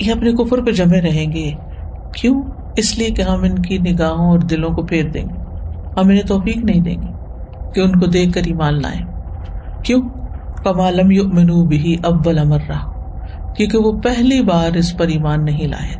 یہ 0.00 0.12
اپنے 0.12 0.32
کفر 0.32 0.62
پہ 0.62 0.70
جمے 0.70 1.00
رہیں 1.00 1.32
گے۔ 1.32 1.52
کیوں؟ 2.14 2.42
اس 2.76 2.98
لیے 2.98 3.10
کہ 3.10 3.22
ہم 3.22 3.42
ان 3.42 3.54
کی 3.54 3.78
نگاہوں 3.78 4.30
اور 4.30 4.38
دلوں 4.38 4.70
کو 4.70 4.82
پھیر 4.82 5.04
دیں 5.04 5.22
گے۔ 5.22 5.38
ہم 5.96 6.08
انہیں 6.08 6.22
توفیق 6.22 6.56
نہیں 6.56 6.80
دیں 6.80 6.96
گے 7.02 7.08
کہ 7.74 7.80
ان 7.80 8.00
کو 8.00 8.06
دیکھ 8.06 8.32
کر 8.32 8.40
ایمان 8.46 8.82
لائیں۔ 8.82 9.00
کیوں؟ 9.84 10.02
کمالم 10.64 11.10
یؤمنو 11.10 11.64
بھی 11.64 11.96
اول 12.02 12.38
امر 12.38 12.58
رہا 12.68 12.90
کیونکہ 13.52 13.78
وہ 13.78 13.92
پہلی 13.92 14.42
بار 14.42 14.76
اس 14.76 14.96
پر 14.96 15.08
ایمان 15.08 15.44
نہیں 15.44 15.66
لائے۔ 15.66 15.94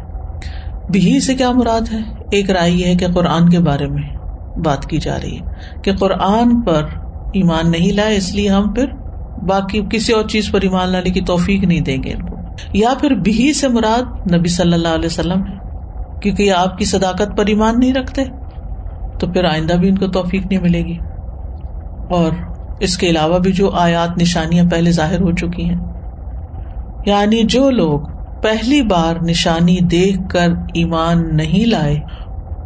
بھی 0.91 1.21
سے 1.21 1.35
کیا 1.35 1.51
مراد 1.51 1.93
ہے؟ 1.93 1.99
ایک 2.31 2.51
رائے 2.51 2.71
یہ 2.71 2.87
ہے 2.87 2.95
کہ 2.95 3.07
قرآن 3.09 3.49
کے 3.49 3.59
بارے 3.59 3.87
میں۔ 3.87 4.20
بات 4.63 4.87
کی 4.87 4.99
جا 4.99 5.19
رہی 5.21 5.37
ہے 5.37 5.43
کہ 5.83 5.93
قرآن 5.93 6.63
پر 6.63 6.83
ایمان 7.33 7.71
نہیں 7.71 7.93
لائے، 7.93 8.17
اس 8.17 8.35
لیے 8.35 8.49
ہم 8.49 8.73
پھر 8.73 8.87
باقی 9.47 9.81
کسی 9.93 10.13
اور 10.13 10.25
چیز 10.29 10.51
پر 10.51 10.61
ایمان 10.61 10.89
لانے 10.89 11.11
کی 11.11 11.21
توفیق 11.21 11.65
نہیں 11.65 11.81
دیں 11.81 12.03
گے 12.03 12.13
ان 12.13 12.23
کو۔ 12.27 12.37
یا 12.73 12.95
پھر 13.01 13.11
بھی 13.11 13.53
سے 13.53 13.69
مراد 13.69 14.35
نبی 14.35 14.49
صلی 14.49 14.73
اللہ 14.73 14.89
علیہ 14.89 15.07
وسلم 15.07 15.41
ہے 15.41 15.59
کیونکہ 16.23 16.43
یہ 16.43 16.53
آپ 16.53 16.79
کی 16.79 16.85
صداقت 16.85 17.37
پر 17.37 17.47
ایمان 17.47 17.75
نہیں 17.79 17.95
رکھتے، 17.95 18.25
تو 19.19 19.33
پھر 19.33 19.45
آئندہ 19.45 19.73
بھی 19.73 19.89
ان 19.89 19.99
کو 19.99 20.07
توفیق 20.07 20.47
نہیں 20.47 20.61
ملے 20.61 20.83
گی۔ 20.83 20.99
اور 22.09 22.33
اس 22.81 22.99
کے 22.99 23.11
علاوہ 23.11 23.39
بھی 23.39 23.53
جو 23.53 23.71
آیات 23.71 24.11
نشانیاں 24.21 24.65
پہلے 24.71 24.91
ظاہر 24.91 25.21
ہو 25.21 25.33
چکی 25.33 25.65
ہیں 25.65 25.77
یعنی 27.07 27.43
جو 27.45 27.71
لوگ 27.71 28.01
پہلی 28.43 28.83
بار 28.83 29.17
نشانی 29.23 29.79
دیکھ 29.81 30.19
کر 30.31 30.49
ایمان 30.75 31.37
نہیں 31.37 31.67
لائے 31.67 32.01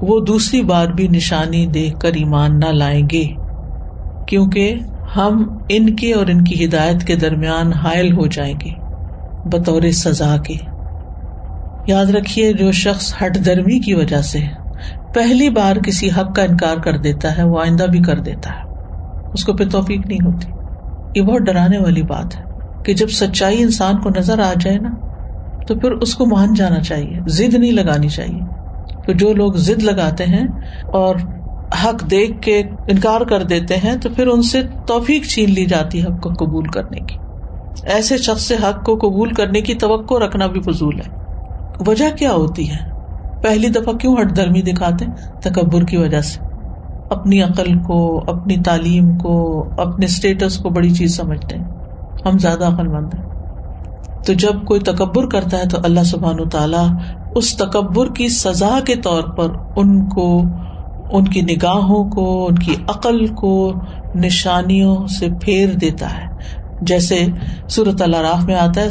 وہ 0.09 0.21
دوسری 0.21 0.63
بار 0.63 0.89
بھی 0.89 1.09
نشانی 1.09 1.67
دیکھ 1.67 1.99
کر 1.99 2.13
ایمان 2.13 2.59
نہ 2.59 2.65
لائیں 2.65 3.03
گے، 3.13 3.25
کیونکہ 4.27 4.75
ہم 5.17 5.59
ان 5.69 5.97
کے 5.97 6.13
اور 6.13 6.27
ان 6.27 6.45
کی 6.45 6.65
ہدایت 6.65 7.05
کے 7.05 7.17
درمیان 7.17 7.73
حائل 7.73 8.13
ہو 8.13 8.27
جائیں 8.27 8.55
گے، 8.65 8.71
بطور 9.45 9.83
سزا 9.91 10.37
کے۔ 10.37 10.55
یاد 11.87 12.07
رکھیے، 12.07 12.53
جو 12.53 12.73
شخص 12.73 13.15
ہٹ 13.23 13.47
درمی 13.47 13.81
کی 13.81 13.95
وجہ 13.95 14.23
سے 14.23 14.41
پہلی 15.13 15.51
بار 15.51 15.77
کسی 15.77 16.11
حق 16.11 16.35
کا 16.37 16.43
انکار 16.43 16.77
کر 16.77 16.99
دیتا 16.99 17.39
ہے، 17.39 17.43
وہ 17.43 17.61
آئندہ 17.61 17.83
بھی 17.83 18.03
کر 18.03 18.19
دیتا 18.19 18.51
ہے۔ 18.51 18.65
اس 19.33 19.45
کو 19.45 19.53
پھر 19.53 19.69
توفیق 19.69 20.07
نہیں 20.07 20.25
ہوتی۔ 20.25 20.53
یہ 21.15 21.23
بہت 21.23 21.41
ڈرانے 21.41 21.79
والی 21.79 22.03
بات 22.03 22.37
ہے 22.37 22.45
کہ 22.85 22.95
جب 22.95 23.09
سچائی 23.09 23.63
انسان 23.63 24.01
کو 24.01 24.11
نظر 24.17 24.39
آ 24.39 24.53
جائے 24.61 24.79
نا، 24.79 24.91
تو 25.67 25.75
پھر 25.75 25.91
اس 25.93 26.15
کو 26.15 26.27
مان 26.27 26.55
جانا 26.55 26.81
چاہیے 26.81 27.19
زد 27.27 27.55
نہیں 27.55 27.73
لگانی 27.73 28.09
چاہیے۔ 28.09 28.64
تو 29.07 29.13
جو 29.13 29.33
لوگ 29.33 29.53
زد 29.53 29.83
لگاتے 29.83 30.25
ہیں 30.25 30.47
اور 30.87 31.17
حق 31.85 32.11
دیکھ 32.11 32.43
کے 32.43 32.63
انکار 32.87 33.21
کر 33.21 33.43
دیتے 33.43 33.77
ہیں، 33.77 33.97
تو 33.97 34.09
پھر 34.11 34.27
ان 34.27 34.43
سے 34.43 34.61
توفیق 34.87 35.27
چھین 35.27 35.51
لی 35.51 35.67
جاتی 35.67 36.03
ہے 36.03 36.07
حق 36.07 36.23
کو 36.23 36.31
قبول 36.31 36.65
کرنے 36.65 37.01
کی۔ 37.01 37.17
ایسے 37.83 38.19
شخص 38.19 38.43
سے 38.43 38.55
حق 38.55 38.85
کو 38.85 38.97
قبول 38.97 39.33
کرنے 39.33 39.61
کی 39.61 39.75
توقع 39.75 40.15
رکھنا 40.15 40.47
بھی 40.47 40.61
فضول 40.61 41.01
ہے۔ 41.01 41.25
وجہ 41.87 42.17
کیا 42.19 42.33
ہوتی 42.33 42.71
ہے؟ 42.71 42.77
پہلی 43.43 43.69
دفعہ 43.69 43.93
کیوں 43.95 44.17
ہٹ 44.21 44.37
درمی 44.37 44.63
دکھاتے؟ 44.63 45.05
تکبر 45.41 45.85
کی 45.85 45.97
وجہ 45.97 46.21
سے۔ 46.21 46.41
اپنی 47.11 47.43
عقل 47.43 47.79
کو، 47.79 48.25
اپنی 48.27 48.57
تعلیم 48.63 49.17
کو، 49.19 49.69
اپنے 49.79 50.07
اسٹیٹس 50.07 50.57
کو 50.57 50.71
بڑی 50.71 50.91
چیز 50.91 51.17
سمجھتے 51.17 51.57
ہیں۔ 51.57 51.65
ہم 52.27 52.39
زیادہ 52.39 52.65
عقل 52.65 52.89
مند 52.89 53.15
ہیں۔ 53.15 53.29
تو 54.27 54.33
جب 54.33 54.65
کوئی 54.65 54.81
تکبر 54.81 55.29
کرتا 55.29 55.59
ہے 55.59 55.69
تو 55.69 55.79
اللہ 55.85 56.03
سبحان 56.05 56.41
و 56.41 56.49
تعالیٰ 56.49 56.89
اس 57.35 57.57
تکبر 57.57 58.13
کی 58.13 58.29
سزا 58.29 58.79
کے 58.87 58.97
طور 58.97 59.23
پر 59.23 59.49
ان 59.77 60.09
کو، 60.09 60.43
ان 61.11 61.25
کی 61.25 61.41
نگاہوں 61.41 62.11
کو، 62.11 62.47
ان 62.47 62.55
کی 62.55 62.75
عقل 62.89 63.27
کو 63.27 63.73
نشانیوں 64.15 65.07
سے 65.07 65.29
پھیر 65.41 65.69
دیتا 65.69 66.17
ہے۔ 66.17 66.27
جیسے 66.81 67.27
صورت 67.71 68.03
اللہ 68.03 68.17
راہ 68.17 68.45
میں 68.45 68.55
آتا 68.55 68.81
ہے 68.81 68.89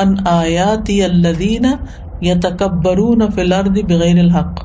ان 0.00 0.14
آیاتی 0.26 1.04
الدین 1.04 1.64
یا 2.20 2.34
تکبر 2.42 2.96
بغیر 3.82 4.18
الحق۔ 4.18 4.64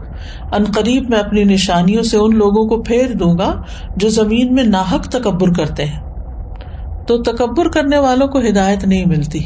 ان 0.52 0.64
قریب 0.64 1.10
میں 1.10 1.20
اپنی 1.20 1.44
نشانیوں 1.44 2.04
سے 2.04 2.18
ان 2.18 2.38
لوگوں 2.38 2.70
کو 2.70 2.84
پھیر 2.84 3.14
دوں 3.14 3.38
گا 3.38 3.62
جو 3.96 4.10
زمین 4.10 4.54
میں 4.54 4.64
ناحک 4.64 5.04
تکبر 5.04 5.54
کرتے 5.54 5.86
ہیں۔ 5.86 6.00
تو 7.08 7.18
تکبر 7.18 7.68
کرنے 7.68 7.98
والوں 7.98 8.28
کو 8.28 8.40
ہدایت 8.40 8.86
نہیں 8.86 9.06
ملتی۔ 9.06 9.44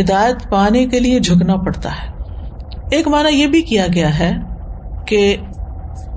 ہدایت 0.00 0.50
پانے 0.50 0.86
کے 0.86 1.00
لیے 1.00 1.20
جھکنا 1.20 1.56
پڑتا 1.56 1.90
ہے۔ 1.90 2.19
ایک 2.90 3.08
مانا 3.08 3.28
یہ 3.28 3.46
بھی 3.46 3.62
کیا 3.62 3.86
گیا 3.94 4.18
ہے 4.18 4.32
کہ 5.06 5.36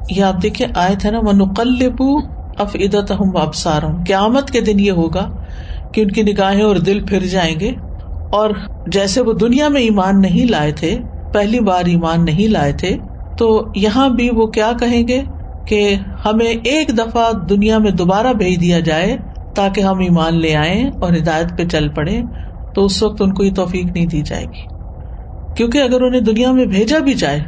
یہ 0.09 0.23
آپ 0.23 0.41
دیکھیں 0.43 0.67
آئے 0.75 0.95
تھے 0.95 1.11
نا 1.11 1.19
وہ 1.19 1.33
نقلب 1.33 2.01
افعدت 2.57 3.11
ہوں 3.11 3.31
ابسار 3.41 3.83
ہوں 3.83 4.03
قیامت 4.07 4.51
کے 4.51 4.61
دن 4.61 4.79
یہ 4.79 4.91
ہوگا 4.91 5.29
کہ 5.93 6.01
ان 6.01 6.11
کی 6.11 6.21
نگاہیں 6.21 6.63
اور 6.63 6.75
دل 6.75 7.05
پھر 7.05 7.25
جائیں 7.25 7.59
گے۔ 7.59 7.71
اور 8.31 8.49
جیسے 8.85 9.21
وہ 9.21 9.33
دنیا 9.33 9.67
میں 9.67 9.81
ایمان 9.81 10.21
نہیں 10.21 10.49
لائے 10.49 10.71
تھے، 10.71 10.97
پہلی 11.33 11.59
بار 11.59 11.85
ایمان 11.85 12.25
نہیں 12.25 12.47
لائے 12.47 12.73
تھے، 12.73 12.97
تو 13.37 13.71
یہاں 13.75 14.09
بھی 14.09 14.29
وہ 14.29 14.47
کیا 14.47 14.71
کہیں 14.79 15.07
گے 15.07 15.21
کہ 15.67 15.95
ہمیں 16.25 16.47
ایک 16.47 16.97
دفعہ 16.97 17.31
دنیا 17.49 17.77
میں 17.77 17.91
دوبارہ 17.91 18.33
بھیج 18.33 18.61
دیا 18.61 18.79
جائے 18.79 19.17
تاکہ 19.55 19.81
ہم 19.81 19.99
ایمان 19.99 20.39
لے 20.41 20.55
آئیں 20.55 20.83
اور 21.01 21.13
ہدایت 21.13 21.57
پہ 21.57 21.65
چل 21.65 21.89
پڑے 21.89 22.21
تو 22.75 22.85
اس 22.85 23.03
وقت 23.03 23.21
ان 23.21 23.33
کو 23.33 23.43
یہ 23.43 23.53
توفیق 23.55 23.85
نہیں 23.85 24.05
دی 24.05 24.21
جائے 24.21 24.45
گی۔ 24.45 24.72
کیونکہ 25.55 25.77
اگر 25.77 26.01
انہیں 26.01 26.21
دنیا 26.21 26.51
میں 26.51 26.65
بھیجا 26.65 26.99
بھی 26.99 27.13
جائے، 27.13 27.39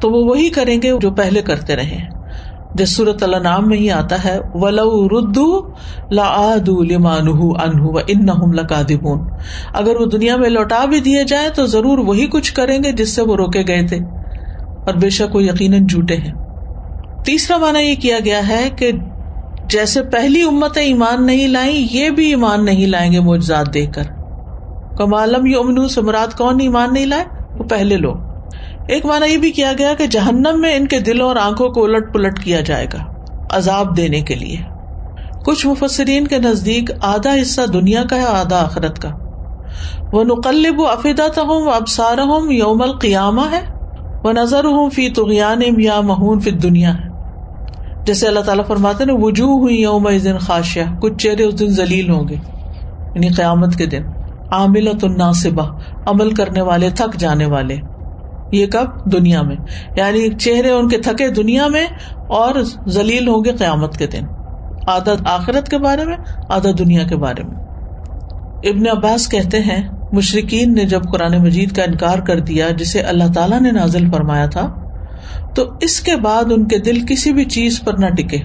تو 0.00 0.10
وہ 0.10 0.24
وہی 0.24 0.48
کریں 0.48 0.82
گے 0.82 0.92
جو 1.00 1.10
پہلے 1.10 1.42
کرتے 1.42 1.76
رہے۔ 1.76 2.18
جس 2.74 2.96
صورت 2.96 3.22
اللہ 3.22 3.36
نام 3.36 3.68
میں 3.68 3.78
ہی 3.78 3.90
آتا 3.90 4.24
ہے، 4.24 4.38
ولو 4.54 5.08
ردو 5.08 5.72
لمان 6.82 7.28
اگر 9.74 9.96
وہ 9.96 10.06
دنیا 10.06 10.36
میں 10.36 10.50
لوٹا 10.50 10.84
بھی 10.84 11.00
دیے 11.00 11.24
جائیں، 11.24 11.48
تو 11.48 11.66
ضرور 11.66 11.98
وہی 11.98 12.26
کچھ 12.26 12.54
کریں 12.54 12.78
گے 12.84 12.92
جس 12.92 13.08
سے 13.08 13.22
وہ 13.22 13.36
روکے 13.36 13.62
گئے 13.68 13.86
تھے۔ 13.86 13.98
اور 14.86 14.94
بے 14.94 15.10
شک 15.10 15.34
وہ 15.34 15.42
یقیناً 15.42 15.86
جھوٹے 15.86 16.16
ہیں۔ 16.16 16.32
تیسرا 17.24 17.56
مانا 17.56 17.78
یہ 17.78 17.94
کیا 17.94 18.18
گیا 18.24 18.48
ہے 18.48 18.70
کہ 18.76 18.92
جیسے 19.68 20.02
پہلی 20.02 20.42
امت 20.42 20.76
ایمان 20.76 21.26
نہیں 21.26 21.48
لائی 21.48 21.86
یہ 21.90 22.10
بھی 22.10 22.26
ایمان 22.26 22.64
نہیں 22.64 22.86
لائیں 22.86 23.12
گے 23.12 23.20
موجود 23.20 23.74
دیکھ 23.74 23.92
کر۔ 23.92 24.02
کمالم 24.96 25.46
یو 25.46 25.60
امن 25.60 25.88
سے 25.88 26.00
مراد 26.00 26.38
کون 26.38 26.60
ایمان 26.60 26.92
نہیں 26.92 27.06
لائے؟ 27.06 27.37
وہ 27.58 27.64
پہلے 27.64 27.96
لوگ 27.96 28.16
ایک 28.88 29.06
مانا 29.06 29.26
یہ 29.26 29.36
بھی 29.36 29.50
کیا 29.52 29.72
گیا 29.78 29.94
کہ 29.98 30.06
جہنم 30.06 30.60
میں 30.60 30.76
ان 30.76 30.86
کے 30.86 31.00
دلوں 31.00 31.28
اور 31.28 31.36
آنکھوں 31.36 31.68
کو 31.68 31.84
الٹ 31.84 32.14
پلٹ 32.14 32.44
کیا 32.44 32.60
جائے 32.60 32.86
گا 32.92 32.98
عذاب 33.50 33.96
دینے 33.96 34.20
کے 34.20 34.34
لیے۔ 34.34 34.56
کچھ 35.44 35.66
مفسرین 35.66 36.26
کے 36.26 36.38
نزدیک 36.38 36.90
آدھا 37.00 37.34
حصہ 37.42 37.66
دنیا 37.66 38.04
کا 38.10 38.16
ہے 38.16 38.24
آدھا 38.24 38.64
آخرت 38.64 38.98
کا۔ 38.98 39.08
وہ 40.12 40.24
نقلب 40.24 40.80
و 40.80 40.86
افیدہ 40.86 41.22
ہوں 41.22 41.72
ابسار 41.72 42.18
یوم 42.50 42.82
القیامہ 42.82 43.42
ہے۔ 43.50 43.60
وہ 44.24 44.32
نظر 44.32 44.64
ہوں 44.64 44.90
فی 44.90 45.10
تغیان 45.10 45.62
یا 45.78 46.00
مہون 46.00 46.40
فی 46.40 46.50
دنیا 46.50 46.94
ہے۔ 46.94 47.08
جیسے 48.06 48.28
اللہ 48.28 48.40
تعالیٰ 48.40 48.66
فرماتے 48.66 49.04
نا 49.04 49.12
وجوہ 49.16 49.60
ہوئی 49.60 49.80
یوم 49.80 50.08
دن 50.24 50.38
خاشیا 50.38 50.84
کچھ 51.02 51.14
چہرے 51.18 51.44
اس 51.44 51.58
دن 51.58 51.68
ذلیل 51.68 52.10
ہوں 52.10 52.28
گے 52.28 52.34
یعنی 53.14 53.28
قیامت 53.28 53.76
کے 53.76 53.86
دن۔ 53.86 54.02
عاملت 54.52 55.04
الناصبہ 55.04 55.78
عمل 56.06 56.30
کرنے 56.30 56.60
والے، 56.60 56.90
تھک 56.90 57.18
جانے 57.18 57.46
والے۔ 57.46 57.76
یہ 58.52 58.66
کب؟ 58.66 59.12
دنیا 59.12 59.42
میں۔ 59.42 59.56
یعنی 59.96 60.28
چہرے 60.28 60.70
ان 60.70 60.88
کے 60.88 60.98
تھکے 60.98 61.28
دنیا 61.28 61.68
میں 61.68 61.86
اور 62.28 62.54
ذلیل 62.88 63.28
ہوں 63.28 63.44
گے 63.44 63.52
قیامت 63.52 63.96
کے 63.96 64.06
دن۔ 64.06 64.24
عادت 64.86 65.26
آخرت 65.26 65.68
کے 65.68 65.78
بارے 65.78 66.04
میں 66.04 66.16
عادت 66.48 66.78
دنیا 66.78 67.02
کے 67.02 67.16
بارے 67.16 67.42
میں۔ 67.42 67.56
ابن 68.68 68.98
عباس 68.98 69.28
کہتے 69.28 69.58
ہیں 69.58 69.88
مشرقین 70.12 70.74
نے 70.74 70.84
جب 70.84 71.00
قرآن 71.12 71.42
مجید 71.42 71.76
کا 71.76 71.82
انکار 71.82 72.18
کر 72.18 72.40
دیا، 72.40 72.70
جسے 72.70 73.00
اللہ 73.00 73.32
تعالیٰ 73.34 73.60
نے 73.60 73.70
نازل 73.70 74.10
فرمایا 74.10 74.46
تھا، 74.46 74.74
تو 75.54 75.64
اس 75.80 76.00
کے 76.00 76.16
بعد 76.16 76.44
ان 76.52 76.68
کے 76.68 76.78
دل 76.78 77.06
کسی 77.06 77.32
بھی 77.32 77.44
چیز 77.44 77.80
پر 77.84 77.98
نہ 77.98 78.06
ٹکے۔ 78.06 78.38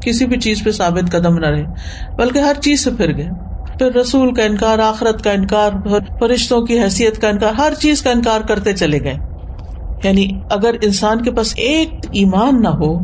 کسی 0.00 0.26
بھی 0.26 0.40
چیز 0.40 0.64
پہ 0.64 0.70
ثابت 0.70 1.12
قدم 1.12 1.38
نہ 1.38 1.46
رہے، 1.46 1.64
بلکہ 2.16 2.38
ہر 2.38 2.54
چیز 2.62 2.84
سے 2.84 2.90
پھر 2.90 3.16
گئے۔ 3.16 3.47
پھر 3.78 3.92
رسول 3.92 4.34
کا 4.34 4.42
انکار، 4.42 4.78
آخرت 4.78 5.24
کا 5.24 5.32
انکار، 5.32 5.70
فرشتوں 6.20 6.62
کی 6.62 6.80
حیثیت 6.80 7.20
کا 7.20 7.28
انکار، 7.28 7.52
ہر 7.52 7.74
چیز 7.74 8.02
کا 8.02 8.10
انکار 8.10 8.40
کرتے 8.40 8.72
چلے 8.72 9.00
گئے۔ 9.04 9.14
یعنی 10.04 10.28
اگر 10.50 10.74
انسان 10.82 11.22
کے 11.22 11.30
پاس 11.30 11.54
ایک 11.56 12.06
ایمان 12.12 12.62
نہ 12.62 12.68
ہو، 12.68 12.98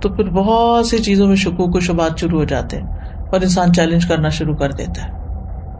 تو 0.00 0.08
پھر 0.08 0.24
بہت 0.24 0.86
سی 0.86 0.98
چیزوں 0.98 1.26
میں 1.26 1.36
شکوک 1.36 1.76
و 1.76 1.80
شبات 1.80 2.20
شروع 2.20 2.38
ہو 2.38 2.44
جاتے 2.44 2.76
ہیں 2.76 2.86
اور 3.32 3.40
انسان 3.40 3.72
چیلنج 3.72 4.06
کرنا 4.06 4.28
شروع 4.28 4.54
کر 4.54 4.72
دیتا 4.72 5.02
ہے۔ 5.02 5.08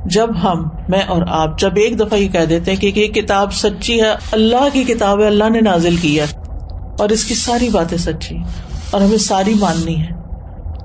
جب 0.05 0.29
ہم، 0.43 0.69
میں 0.89 1.01
اور 1.01 1.23
آپ، 1.29 1.59
جب 1.59 1.71
ایک 1.77 2.01
دفعہ 2.01 2.19
یہ 2.19 2.29
کہہ 2.29 2.45
دیتے 2.45 2.73
ہیں 2.73 2.81
کہ 2.81 3.01
یہ 3.01 3.07
کتاب 3.07 3.55
سچی 3.55 4.03
ہے، 4.03 4.15
اللہ 4.33 4.69
کی 4.73 4.85
کتاب 4.85 5.21
ہے، 5.21 5.27
اللہ 5.27 5.51
نے 5.51 5.61
نازل 5.61 5.97
کی 5.97 6.21
ہے 6.21 6.27
اور 6.99 7.09
اس 7.09 7.25
کی 7.25 7.35
ساری 7.35 7.69
باتیں 7.69 7.99
سچی 7.99 8.37
اور 8.91 9.01
ہمیں 9.01 9.19
ساری 9.19 9.55
ماننی 9.55 10.01
ہے۔ 10.01 10.24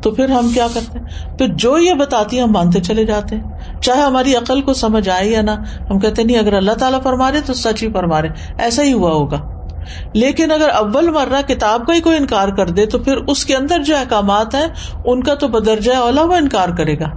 تو 0.01 0.11
پھر 0.11 0.29
ہم 0.29 0.49
کیا 0.53 0.67
کرتے 0.73 0.99
ہیں؟ 0.99 1.37
تو 1.37 1.45
جو 1.45 1.77
یہ 1.77 1.93
بتاتی 1.93 2.37
ہے 2.37 2.41
ہم 2.41 2.51
مانتے 2.51 2.79
چلے 2.79 3.05
جاتے 3.05 3.35
ہیں۔ 3.35 3.43
چاہے 3.81 4.01
ہماری 4.01 4.35
عقل 4.35 4.61
کو 4.61 4.73
سمجھ 4.73 5.09
آئے 5.09 5.29
یا 5.29 5.41
نہ، 5.41 5.51
ہم 5.89 5.99
کہتے 5.99 6.23
نہیں، 6.23 6.37
اگر 6.37 6.53
اللہ 6.53 6.71
تعالیٰ 6.71 7.01
فرما 7.01 7.31
رہے 7.31 7.41
تو 7.41 7.53
سچ 7.53 7.83
ہی 7.83 7.93
فرما 7.93 8.21
رہے۔ 8.21 8.29
ایسا 8.57 8.83
ہی 8.83 8.93
ہوا 8.93 9.11
ہوگا۔ 9.11 9.59
لیکن 10.13 10.51
اگر 10.51 10.69
اول 10.69 11.09
مرہ 11.09 11.41
کتاب 11.47 11.85
کا 11.85 11.93
ہی 11.93 12.01
کوئی 12.01 12.17
انکار 12.17 12.47
کر 12.47 12.69
دے 12.69 12.85
تو 12.85 12.99
پھر 12.99 13.17
اس 13.17 13.45
کے 13.45 13.55
اندر 13.55 13.83
جو 13.83 13.97
احکامات 13.97 14.55
ہیں، 14.55 14.67
ان 15.05 15.23
کا 15.23 15.35
تو 15.35 15.47
بدرجہ 15.47 15.93
اولا 15.93 16.21
وہ 16.21 16.35
انکار 16.35 16.69
کرے 16.69 16.99
گا۔ 16.99 17.09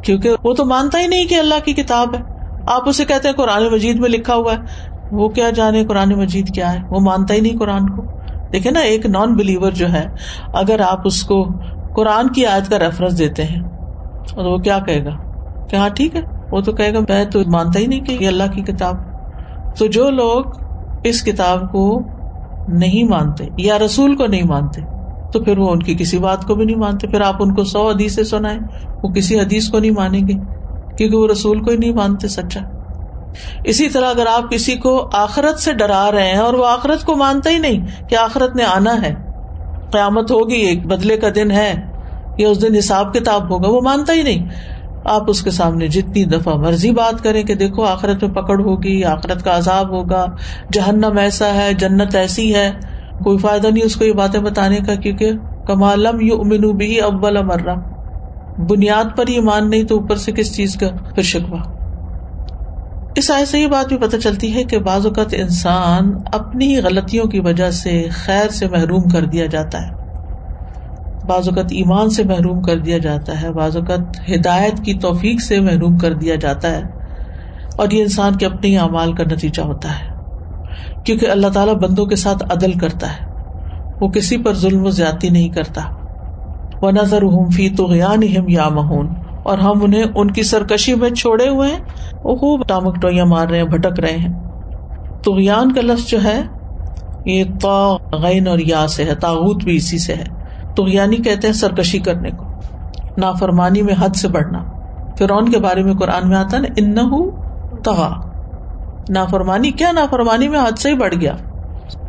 کیونکہ 0.00 0.30
وہ 0.44 0.54
تو 0.54 0.64
مانتا 0.64 1.00
ہی 1.00 1.06
نہیں 1.06 1.24
کہ 1.24 1.34
اللہ 1.34 1.54
کی 1.64 1.72
کتاب 1.72 2.14
ہے۔ 2.14 2.20
آپ 2.66 2.88
اسے 2.88 3.04
کہتے 3.04 3.28
ہیں، 3.28 3.34
قرآن 3.34 3.68
مجید 3.72 4.00
میں 4.00 4.08
لکھا 4.08 4.34
ہوا 4.34 4.52
ہے۔ 4.52 4.58
وہ 5.10 5.28
کیا 5.28 5.50
جانے 5.50 5.84
قرآن 5.84 6.08
مجید 6.08 6.54
کیا 6.54 6.72
ہے؟ 6.72 6.78
وہ 6.90 7.00
مانتا 7.00 7.34
ہی 7.34 7.40
نہیں 7.40 7.58
قرآن 7.58 7.90
کو۔ 7.90 8.02
دیکھے 8.52 8.70
نا، 8.70 8.80
ایک 8.80 9.06
نان 9.06 9.34
بلیور 9.34 9.72
جو 9.72 9.92
ہے، 9.92 10.06
اگر 10.54 10.80
آپ 10.80 11.00
اس 11.04 11.22
کو 11.22 11.46
قرآن 11.94 12.28
کی 12.28 12.46
آیت 12.46 12.70
کا 12.70 12.78
ریفرنس 12.78 13.18
دیتے 13.18 13.44
ہیں۔ 13.44 13.62
اور 14.34 14.44
وہ 14.44 14.58
کیا 14.58 14.78
کہے 14.78 15.04
گا؟ 15.04 15.10
کہ 15.68 15.76
ہاں 15.76 15.88
ٹھیک 15.88 16.16
ہے۔ 16.16 16.20
وہ 16.50 16.60
تو 16.60 16.72
کہے 16.72 16.94
گا، 16.94 16.98
میں 17.00 17.24
تو 17.24 17.40
مانتا 17.46 17.78
ہی 17.78 17.86
نہیں 17.86 18.00
کہ 18.00 18.16
یہ 18.20 18.28
اللہ 18.28 18.42
کی 18.52 18.62
کتاب۔ 18.62 18.94
تو 19.78 19.86
جو 19.86 20.10
لوگ 20.10 20.44
اس 21.04 21.22
کتاب 21.22 21.72
کو 21.72 22.00
نہیں 22.68 23.08
مانتے 23.08 23.44
یا 23.56 23.78
رسول 23.78 24.16
کو 24.16 24.26
نہیں 24.26 24.42
مانتے، 24.42 24.80
تو 25.32 25.44
پھر 25.44 25.58
وہ 25.58 25.70
ان 25.70 25.78
کی 25.78 25.94
کسی 25.94 26.18
بات 26.18 26.44
کو 26.44 26.54
بھی 26.54 26.64
نہیں 26.64 26.76
مانتے۔ 26.76 27.06
پھر 27.06 27.20
آپ 27.20 27.34
ان 27.40 27.54
کو 27.54 27.64
سو 27.64 27.88
حدیث 27.88 28.18
سنائے 28.28 28.58
وہ 29.02 29.08
کسی 29.08 29.40
حدیث 29.40 29.68
کو 29.68 29.78
نہیں 29.78 29.90
مانیں 29.90 30.20
گے، 30.20 30.34
کیونکہ 30.96 31.16
وہ 31.16 31.28
رسول 31.28 31.62
کو 31.62 31.70
ہی 31.70 31.76
نہیں 31.76 31.92
مانتے، 31.92 32.28
سچا۔ 32.28 32.60
اسی 33.64 33.88
طرح 33.88 34.06
اگر 34.06 34.26
آپ 34.26 34.50
کسی 34.50 34.76
کو 34.76 35.10
آخرت 35.12 35.58
سے 35.58 35.72
ڈرا 35.72 36.10
رہے 36.12 36.28
ہیں 36.28 36.38
اور 36.38 36.54
وہ 36.54 36.66
آخرت 36.66 37.04
کو 37.04 37.16
مانتا 37.16 37.50
ہی 37.50 37.58
نہیں 37.58 38.08
کہ 38.08 38.14
آخرت 38.14 38.56
نے 38.56 38.64
آنا 38.64 39.02
ہے 39.02 39.33
قیامت 39.92 40.30
ہوگی، 40.30 40.54
ایک 40.54 40.86
بدلے 40.86 41.16
کا 41.16 41.28
دن 41.34 41.50
ہے 41.50 41.74
یا 42.38 42.48
اس 42.48 42.62
دن 42.62 42.74
حساب 42.74 43.14
کتاب 43.14 43.50
ہوگا، 43.50 43.68
وہ 43.68 43.80
مانتا 43.80 44.12
ہی 44.12 44.22
نہیں۔ 44.22 44.48
آپ 45.04 45.30
اس 45.30 45.42
کے 45.42 45.50
سامنے 45.50 45.88
جتنی 45.88 46.24
دفعہ 46.24 46.54
مرضی 46.54 46.90
بات 46.90 47.22
کریں 47.22 47.42
کہ 47.42 47.54
دیکھو 47.54 47.82
آخرت 47.82 48.24
میں 48.24 48.34
پکڑ 48.34 48.60
ہوگی، 48.60 49.04
آخرت 49.04 49.44
کا 49.44 49.56
عذاب 49.56 49.90
ہوگا، 49.90 50.26
جہنم 50.72 51.18
ایسا 51.18 51.54
ہے، 51.54 51.72
جنت 51.72 52.14
ایسی 52.14 52.54
ہے، 52.54 52.70
کوئی 53.24 53.38
فائدہ 53.38 53.66
نہیں 53.66 53.84
اس 53.84 53.96
کو 53.96 54.04
یہ 54.04 54.12
باتیں 54.12 54.40
بتانے 54.40 54.78
کا، 54.86 54.94
کیونکہ 54.94 55.30
کمالم 55.66 56.20
یو 56.20 56.40
امنو 56.40 56.72
بھی 56.72 57.00
ابل 57.00 57.42
مرہ۔ 57.42 57.74
بنیاد 58.58 59.16
پر 59.16 59.28
ہی 59.28 59.40
مان 59.40 59.70
نہیں 59.70 59.84
تو 59.84 59.98
اوپر 59.98 60.16
سے 60.16 60.32
کس 60.32 60.56
چیز 60.56 60.76
کا؟ 60.76 60.88
پھر 61.14 61.22
شکوا 61.22 61.73
اس 63.14 63.30
آئے 63.30 63.44
سے 63.44 63.58
یہ 63.58 63.66
بات 63.66 63.88
بھی 63.88 63.98
پتہ 63.98 64.16
چلتی 64.16 64.54
ہے 64.54 64.64
کہ 64.64 64.78
بعض 64.78 65.06
اوقات 65.06 65.26
انسان 65.32 66.10
اپنی 66.32 66.78
غلطیوں 66.80 67.24
کی 67.24 67.40
وجہ 67.40 67.70
سے 67.70 68.08
خیر 68.10 68.48
سے 68.48 68.68
محروم 68.68 69.02
کر 69.02 69.24
دیا 69.24 69.46
جاتا 69.46 69.82
ہے۔ 69.82 69.88
بعض 71.26 71.48
اوقات 71.48 71.72
ایمان 71.72 72.10
سے 72.10 72.24
محروم 72.24 72.62
کر 72.62 72.78
دیا 72.78 72.98
جاتا 72.98 73.42
ہے، 73.42 73.52
بعض 73.52 73.76
اوقات 73.76 74.30
ہدایت 74.30 74.84
کی 74.84 74.94
توفیق 74.94 75.42
سے 75.42 75.60
محروم 75.60 75.96
کر 75.96 76.12
دیا 76.14 76.34
جاتا 76.34 76.70
ہے۔ 76.70 76.82
اور 77.76 77.90
یہ 77.90 78.02
انسان 78.02 78.36
کے 78.36 78.46
اپنے 78.46 78.78
اعمال 78.78 79.12
کا 79.12 79.24
نتیجہ 79.24 79.62
ہوتا 79.62 79.90
ہے۔ 79.90 80.04
کیونکہ 81.04 81.30
اللہ 81.30 81.46
تعالیٰ 81.46 81.74
بندوں 81.74 82.06
کے 82.06 82.16
ساتھ 82.16 82.44
عدل 82.50 82.72
کرتا 82.72 83.10
ہے۔ 83.10 83.18
وہ 84.00 84.08
کسی 84.08 84.36
پر 84.38 84.54
ظلم 84.54 84.86
و 84.86 84.90
زیادتی 84.90 85.28
نہیں 85.28 85.48
کرتا۔ 85.48 85.82
وہ 86.82 86.90
نظر 86.90 87.22
فی 87.56 87.68
تو 87.68 87.94
یا 88.48 88.68
مہون 88.68 89.23
اور 89.44 89.58
ہم 89.58 89.82
انہیں 89.82 90.04
ان 90.14 90.30
کی 90.30 90.42
سرکشی 90.42 90.94
میں 90.94 91.10
چھوڑے 91.10 91.48
ہوئے 91.48 91.70
ہیں، 91.70 91.80
وہ 92.24 92.34
خوب 92.34 92.66
ٹامک 92.68 93.02
ٹوئیاں 93.02 93.26
مار 93.26 93.48
رہے 93.48 93.56
ہیں، 93.56 93.64
بھٹک 93.64 94.00
رہے 94.00 94.16
ہیں۔ 94.16 94.32
تغیان 95.24 95.72
کا 95.72 95.80
لفظ 95.80 96.06
جو 96.06 96.24
ہے، 96.24 96.42
یہ 97.26 97.44
غین 98.12 98.48
اور 98.48 98.58
یا 98.58 98.86
سے 98.86 99.04
ہے 99.04 99.14
تاغت 99.14 99.64
بھی 99.64 99.76
اسی 99.76 99.98
سے 99.98 100.14
ہے۔ 100.14 100.24
تغیانی 100.76 101.16
کہتے 101.16 101.46
ہیں 101.46 101.54
سرکشی 101.54 101.98
کرنے 101.98 102.30
کو، 102.30 102.44
نافرمانی 103.18 103.82
میں 103.82 103.94
حد 103.98 104.16
سے 104.16 104.28
بڑھنا۔ 104.28 104.64
فرعون 105.18 105.52
کے 105.52 105.58
بارے 105.58 105.82
میں 105.82 105.94
قرآن 105.94 106.28
میں 106.28 106.36
آتا 106.36 106.58
نا 106.58 106.68
ان 106.76 106.94
تغا 107.82 108.10
نافرمانی، 109.10 109.70
کیا 109.70 109.92
نافرمانی 109.92 110.48
میں 110.48 110.58
حد 110.58 110.78
سے 110.78 110.90
ہی 110.90 110.94
بڑھ 110.94 111.14
گیا؟ 111.14 111.32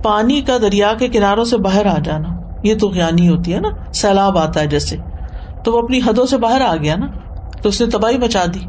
پانی 0.04 0.42
کا 0.42 0.58
دریا 0.62 0.94
کے 1.00 1.08
کناروں 1.08 1.44
سے 1.44 1.58
باہر 1.58 1.86
آ 1.86 2.00
جانا، 2.04 2.30
یہ 2.64 2.76
تو 2.76 2.90
ہوتی 3.30 3.54
ہے 3.54 3.60
نا، 3.60 3.70
سیلاب 3.94 4.38
آتا 4.38 4.60
ہے 4.60 4.68
جیسے۔ 4.68 4.98
تو 5.64 5.74
وہ 5.74 5.80
اپنی 5.80 6.00
حدوں 6.08 6.26
سے 6.26 6.38
باہر 6.38 6.62
آ 6.62 6.76
گیا 6.76 6.96
نا۔ 6.96 7.06
تو 7.66 7.70
اس 7.70 7.82
نے 7.82 7.88
تباہی 7.88 8.18
مچا 8.18 8.46
دی۔ 8.54 8.60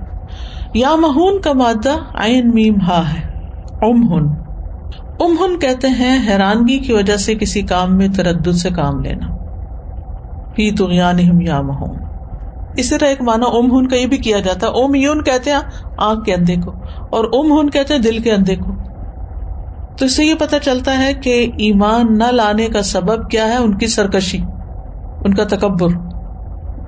یا 0.75 0.97
مہون 0.97 1.41
کا 1.41 1.53
مادہ 1.53 1.97
آئین 2.15 2.51
میم 2.55 2.75
ہا 2.89 3.03
ہے 3.13 3.21
ام 3.83 4.13
ہن 4.13 4.29
ام 5.21 5.37
ہن 5.41 5.59
کہتے 5.59 5.89
ہیں 5.89 6.29
حیرانگی 6.29 6.79
کی 6.79 6.93
وجہ 6.93 7.17
سے 7.17 7.35
کسی 7.35 7.63
کام 7.63 7.97
میں 7.97 8.09
تردد 8.09 8.53
سے 8.53 8.71
کام 8.71 9.01
لینا۔ 9.01 9.27
ہی 10.59 10.75
تو 10.75 10.93
یا 10.93 11.61
مہون۔ 11.63 11.99
اسی 12.77 12.99
طرح 12.99 13.09
ایک 13.09 13.23
مانا 13.23 13.47
ام 13.47 13.79
ہن 13.79 13.89
کا 13.89 13.97
یہ 13.97 14.07
بھی 14.07 14.17
کیا 14.17 14.39
جاتا 14.41 14.67
ہے۔ 14.67 14.73
اوم 14.73 14.95
یون 14.95 15.25
کہتے 15.25 15.51
ہیں 15.51 15.61
آنکھ 15.99 16.25
کے 16.25 16.35
اندھے 16.35 16.55
کو، 16.55 16.71
اور 17.11 17.25
ام 17.25 17.61
ہن 17.61 17.71
کہتے 17.71 17.95
ہیں 17.95 18.01
دل 18.01 18.19
کے 18.19 18.33
اندھے 18.33 18.57
کو۔ 18.57 18.73
تو 19.99 20.05
اس 20.05 20.17
سے 20.17 20.25
یہ 20.25 20.35
پتا 20.35 20.59
چلتا 20.59 20.99
ہے 20.99 21.15
کہ 21.15 21.51
ایمان 21.59 22.19
نہ 22.19 22.25
لانے 22.25 22.67
کا 22.67 22.83
سبب 22.83 23.31
کیا 23.31 23.49
ہے 23.49 23.57
ان 23.57 23.79
کی 23.79 23.87
سرکشی، 23.87 24.39
ان 25.21 25.35
کا 25.35 25.45
تکبر۔ 25.45 26.16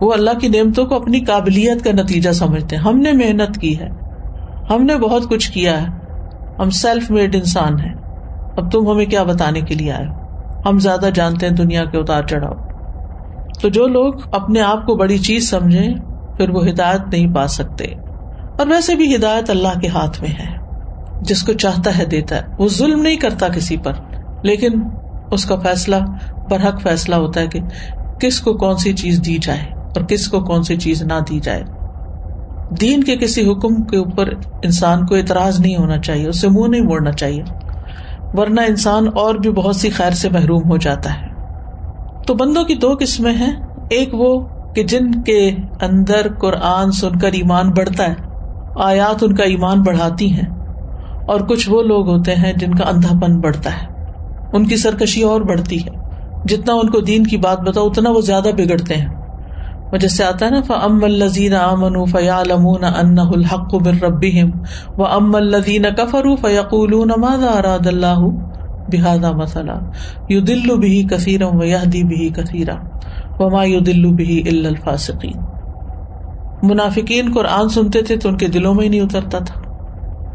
وہ 0.01 0.13
اللہ 0.13 0.39
کی 0.41 0.49
نعمتوں 0.49 0.87
کو 0.87 0.95
اپنی 0.95 1.21
قابلیت 1.21 1.85
کا 1.85 1.93
نتیجہ 1.93 2.31
سمجھتے 2.31 2.77
ہیں۔ 2.77 2.83
ہم 2.83 2.99
نے 2.99 3.13
محنت 3.13 3.59
کی 3.61 3.81
ہے۔ 3.81 3.89
ہم 4.71 4.83
نے 4.83 4.97
بہت 4.97 5.23
کچھ 5.31 5.53
کیا 5.53 5.83
ہے۔ 5.83 5.87
ہم 6.59 6.71
سیلف 6.71 7.11
میڈ 7.11 7.35
انسان 7.35 7.81
ہیں۔ 7.81 7.95
اب 8.57 8.73
تم 8.73 8.91
ہمیں 8.91 9.07
کیا 9.07 9.23
بتانے 9.23 9.61
کے 9.61 9.75
لیے 9.75 9.93
آئے 9.93 10.07
ہم 10.69 10.79
زیادہ 10.79 11.09
جانتے 11.15 11.47
ہیں 11.49 11.55
دنیا 11.55 11.85
کے 11.85 11.99
اتار 11.99 12.23
چڑھاؤ۔ 12.23 12.55
تو 13.61 13.69
جو 13.69 13.87
لوگ 13.87 14.15
اپنے 14.33 14.61
آپ 14.61 14.87
کو 14.87 14.97
بڑی 14.97 15.19
چیز 15.19 15.51
سمجھے 15.51 15.89
پھر 16.37 16.49
وہ 16.49 16.67
ہدایت 16.69 17.01
نہیں 17.13 17.35
پا 17.35 17.47
سکتے۔ 17.47 17.85
اور 18.59 18.67
ویسے 18.67 18.95
بھی 18.95 19.17
ہدایت 19.17 19.51
اللہ 19.51 19.79
کے 19.81 19.89
ہاتھ 19.89 20.23
میں 20.23 20.31
ہے۔ 20.31 20.57
جس 21.21 21.43
کو 21.43 21.53
چاہتا 21.53 21.99
ہے 21.99 22.05
دیتا 22.05 22.37
ہے۔ 22.37 22.43
وہ 22.59 22.69
ظلم 22.69 23.03
نہیں 23.03 23.17
کرتا 23.17 23.49
کسی 23.49 23.77
پر۔ 23.77 23.93
لیکن 24.43 24.69
اس 25.33 25.45
کا 25.45 25.57
فیصلہ، 25.57 25.97
برحق 26.51 26.83
فیصلہ 26.83 27.15
ہوتا 27.15 27.41
ہے 27.41 27.47
کہ 27.47 27.61
کس 28.21 28.41
کو 28.41 28.55
کون 28.55 28.77
سی 28.77 28.93
چیز 28.93 29.23
دی 29.27 29.39
جائے۔ 29.39 29.78
اور 29.95 30.05
کس 30.05 30.29
کو 30.29 30.41
کون 30.41 30.63
سی 30.63 30.77
چیز 30.77 31.03
نہ 31.03 31.19
دی 31.31 31.39
جائے۔ 31.41 31.63
دین 32.71 33.05
کے 33.05 33.17
کسی 33.17 33.51
حکم 33.51 33.83
کے 33.83 33.97
اوپر 33.97 34.29
انسان 34.63 35.07
کو 35.07 35.15
اعتراض 35.15 35.61
نہیں 35.61 35.77
ہونا 35.77 35.99
چاہیے 35.99 36.29
اسے 36.29 36.49
منہ 36.49 36.69
نہیں 36.69 36.83
موڑنا 36.83 37.13
چاہیے، 37.13 37.43
ورنہ 38.35 38.61
انسان 38.61 39.07
اور 39.15 39.35
بھی 39.35 39.51
بہت 39.51 39.77
سی 39.77 39.91
خیر 39.91 40.11
سے 40.13 40.29
محروم 40.29 40.71
ہو 40.71 40.77
جاتا 40.77 41.15
ہے۔ 41.15 41.27
تو 42.27 42.35
بندوں 42.35 42.65
کی 42.65 42.75
دو 42.75 42.95
قسمیں 43.01 43.33
ہیں، 43.33 43.53
ایک 43.91 44.15
وہ 44.15 44.47
کہ 44.75 44.83
جن 44.83 45.11
کے 45.23 45.49
اندر 45.83 46.27
قرآن 46.41 46.93
سن 46.93 47.19
کر 47.19 47.33
ایمان 47.33 47.71
بڑھتا 47.71 48.09
ہے، 48.09 48.15
آیات 48.85 49.23
ان 49.23 49.35
کا 49.35 49.45
ایمان 49.45 49.83
بڑھاتی 49.83 50.31
ہیں، 50.33 50.49
اور 51.29 51.41
کچھ 51.41 51.69
وہ 51.71 51.83
لوگ 51.83 52.09
ہوتے 52.09 52.35
ہیں 52.35 52.53
جن 52.53 52.75
کا 52.75 52.85
اندھا 52.85 53.19
پن 53.23 53.41
بڑھتا 53.41 53.71
ہے، 53.73 53.87
ان 54.53 54.67
کی 54.67 54.77
سرکشی 54.77 55.23
اور 55.23 55.41
بڑھتی 55.41 55.85
ہے۔ 55.87 55.97
جتنا 56.45 56.75
ان 56.75 56.91
کو 56.91 57.01
دین 57.01 57.27
کی 57.27 57.37
بات 57.37 57.61
بتاؤ، 57.61 57.87
اتنا 57.87 58.11
وہ 58.11 58.21
زیادہ 58.21 58.51
بگڑتے 58.57 58.95
ہیں۔ 58.95 59.09
وجہ 59.93 60.09
سے 60.09 60.25
آتا 60.25 60.47
ہے 60.47 60.51
نا 60.51 60.61
فم 60.61 61.05
الزین 61.05 61.55
امن 61.55 62.05
فیال 62.05 62.51
امون 62.51 62.85
ان 62.85 63.19
الحق 63.19 63.75
بر 63.75 64.05
و 64.97 65.07
ام 65.07 65.35
الدین 65.35 65.85
کفر 65.97 66.37
فیقول 66.37 67.11
اراد 67.13 67.87
اللہ 67.87 68.19
بحادہ 68.89 69.33
مسئلہ 69.33 69.73
یو 70.29 70.41
دلو 70.41 70.77
بھی 70.77 71.03
کثیرم 71.03 71.61
و 71.61 71.65
یہ 71.65 71.85
دی 71.85 72.03
بھی 72.05 72.29
کثیرہ 72.29 72.75
وما 73.39 73.65
یو 73.65 73.81
دلو 73.81 74.11
بھی 74.11 74.45
الفاسقین 74.47 75.45
منافقین 76.63 77.33
قرآن 77.35 77.69
سنتے 77.69 78.03
تھے 78.03 78.17
تو 78.17 78.29
ان 78.29 78.37
کے 78.37 78.47
دلوں 78.47 78.75
میں 78.75 78.85
ہی 78.85 78.89
نہیں 78.89 79.01
اترتا 79.01 79.39
تھا۔ 79.39 79.61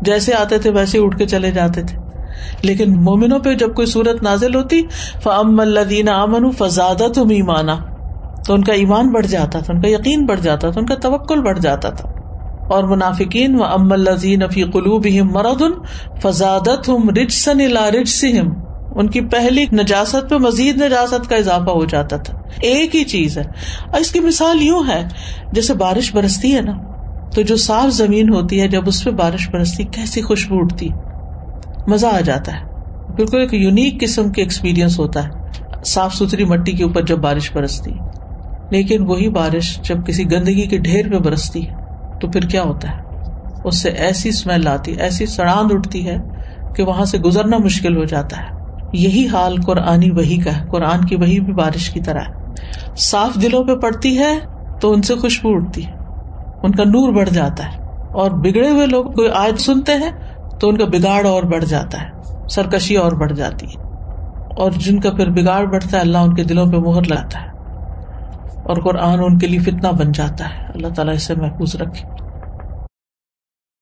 جیسے 0.01 0.33
آتے 0.33 0.57
تھے 0.57 0.69
ویسے 0.69 0.99
اٹھ 0.99 1.17
کے 1.17 1.25
چلے 1.25 1.51
جاتے 1.51 1.83
تھے۔ 1.83 1.97
لیکن 2.61 3.03
مومنوں 3.03 3.39
پہ 3.39 3.55
جب 3.55 3.73
کوئی 3.73 3.87
صورت 3.87 4.23
نازل 4.23 4.55
ہوتی 4.55 4.81
فم 5.23 5.59
اللہ 5.59 6.09
امن 6.09 6.51
فزادہ 6.51 7.07
تم 7.15 7.29
ایمانا۔ 7.29 7.75
تو 8.45 8.53
ان 8.53 8.63
کا 8.63 8.73
ایمان 8.73 9.11
بڑھ 9.11 9.27
جاتا 9.27 9.59
تھا، 9.59 9.73
ان 9.73 9.81
کا 9.81 9.87
یقین 9.87 10.25
بڑھ 10.25 10.41
جاتا 10.41 10.69
تھا، 10.69 10.79
ان 10.79 10.85
کا 10.85 10.95
توکل 10.95 11.41
بڑھ 11.41 11.59
جاتا 11.59 11.89
تھا۔ 11.89 12.09
اور 12.67 12.83
منافقین 12.83 13.55
و 13.55 13.63
ام 13.63 13.91
الزین 13.91 14.39
فی 14.53 14.63
قلوب 14.63 15.07
مرد 15.21 15.61
ان 15.61 15.71
ہم 16.87 17.09
رجسن 17.09 17.61
الا 17.61 17.91
رجسہم 17.91 18.47
ان 18.95 19.09
کی 19.09 19.21
پہلی 19.21 19.65
نجاست 19.73 20.29
پہ 20.29 20.35
مزید 20.35 20.81
نجاست 20.81 21.29
کا 21.29 21.35
اضافہ 21.35 21.69
ہو 21.69 21.85
جاتا 21.85 22.17
تھا۔ 22.17 22.33
ایک 22.61 22.95
ہی 22.95 23.03
چیز 23.03 23.37
ہے۔ 23.37 23.43
اور 23.91 23.99
اس 23.99 24.11
کی 24.11 24.19
مثال 24.19 24.61
یوں 24.61 24.83
ہے، 24.87 25.07
جیسے 25.51 25.73
بارش 25.73 26.15
برستی 26.15 26.55
ہے 26.55 26.61
نا، 26.61 26.71
تو 27.35 27.41
جو 27.41 27.55
صاف 27.55 27.93
زمین 27.93 28.29
ہوتی 28.33 28.61
ہے، 28.61 28.67
جب 28.67 28.81
اس 28.87 29.03
پہ 29.03 29.09
بارش 29.09 29.49
برستی، 29.53 29.83
کیسی 29.83 30.21
خوشبو 30.21 30.55
اٹھتی 30.59 30.89
مزہ 31.87 32.07
آ 32.07 32.19
جاتا 32.19 32.51
ہے۔ 32.51 32.59
بالکل 33.13 33.39
ایک 33.39 33.53
یونیک 33.53 34.01
قسم 34.01 34.31
کے 34.31 34.41
ایکسپیرئنس 34.41 34.99
ہوتا 34.99 35.23
ہے۔ 35.23 35.29
صاف 35.93 36.15
ستھری 36.15 36.43
مٹی 36.43 36.71
کے 36.71 36.83
اوپر 36.83 37.01
جب 37.01 37.17
بارش 37.17 37.55
برستی۔ 37.55 38.12
لیکن 38.73 39.03
وہی 39.07 39.29
بارش 39.29 39.81
جب 39.89 40.05
کسی 40.07 40.31
گندگی 40.31 40.67
کے 40.67 40.77
ڈھیر 40.77 41.09
پہ 41.11 41.17
برستی 41.17 41.65
تو 42.19 42.27
پھر 42.27 42.41
کیا 42.41 42.63
ہوتا 42.63 42.87
ہے؟ 42.87 42.93
اس 43.63 43.81
سے 43.81 43.89
ایسی 43.89 44.29
اسمیل 44.29 44.67
آتی، 44.67 44.91
ایسی 44.91 45.25
سڑاند 45.25 45.71
اٹھتی 45.71 46.07
ہے 46.07 46.17
کہ 46.75 46.83
وہاں 46.83 47.05
سے 47.05 47.17
گزرنا 47.17 47.57
مشکل 47.57 47.97
ہو 47.97 48.03
جاتا 48.03 48.37
ہے۔ 48.37 48.43
یہی 48.93 49.27
حال 49.27 49.55
قرآنی 49.65 50.11
وہی 50.11 50.37
کا 50.39 50.57
ہے۔ 50.57 50.61
قرآن 50.71 51.05
کی 51.05 51.15
وہی 51.15 51.39
بھی 51.39 51.53
بارش 51.53 51.89
کی 51.89 52.01
طرح 52.01 52.19
ہے۔ 52.19 52.51
صاف 52.97 53.41
دلوں 53.41 53.63
پہ 53.63 53.75
پڑتی 53.75 54.17
ہے 54.17 54.39
تو 54.79 54.93
ان 54.93 55.01
سے 55.01 55.15
خوشبو 55.15 55.55
اٹھتی 55.55 55.87
ہے۔ 55.87 55.91
ان 56.63 56.71
کا 56.71 56.83
نور 56.83 57.13
بڑھ 57.13 57.29
جاتا 57.29 57.63
ہے۔ 57.63 57.71
اور 58.11 58.31
بگڑے 58.31 58.69
ہوئے 58.69 58.87
لوگ 58.87 59.05
کوئی 59.05 59.29
آج 59.29 59.61
سنتے 59.61 59.91
ہیں 59.91 60.11
تو 60.57 60.69
ان 60.69 60.77
کا 60.77 60.85
بگاڑ 60.85 61.27
اور 61.27 61.43
بڑھ 61.43 61.65
جاتا 61.65 62.01
ہے۔ 62.01 62.07
سرکشی 62.47 62.95
اور 62.95 63.11
بڑھ 63.11 63.33
جاتی 63.33 63.65
ہے۔ 63.65 63.75
اور 64.55 64.71
جن 64.71 64.99
کا 64.99 65.11
پھر 65.11 65.29
بگاڑ 65.29 65.65
بڑھتا 65.65 65.97
ہے، 65.97 66.01
اللہ 66.01 66.17
ان 66.17 66.35
کے 66.35 66.43
دلوں 66.43 66.65
پہ 66.65 66.77
مہر 66.77 67.01
لاتا 67.09 67.39
ہے۔ 67.39 67.52
اور 68.63 68.77
قرآن 68.77 69.19
ان 69.19 69.39
کے 69.39 69.47
لیے 69.47 69.59
فتنہ 69.59 69.87
بن 69.87 70.11
جاتا 70.11 70.49
ہے۔ 70.49 70.65
اللہ 70.73 70.87
تعالیٰ 70.87 71.13
اسے 71.13 71.35
محفوظ 71.35 71.75
رکھے۔ 71.75 72.12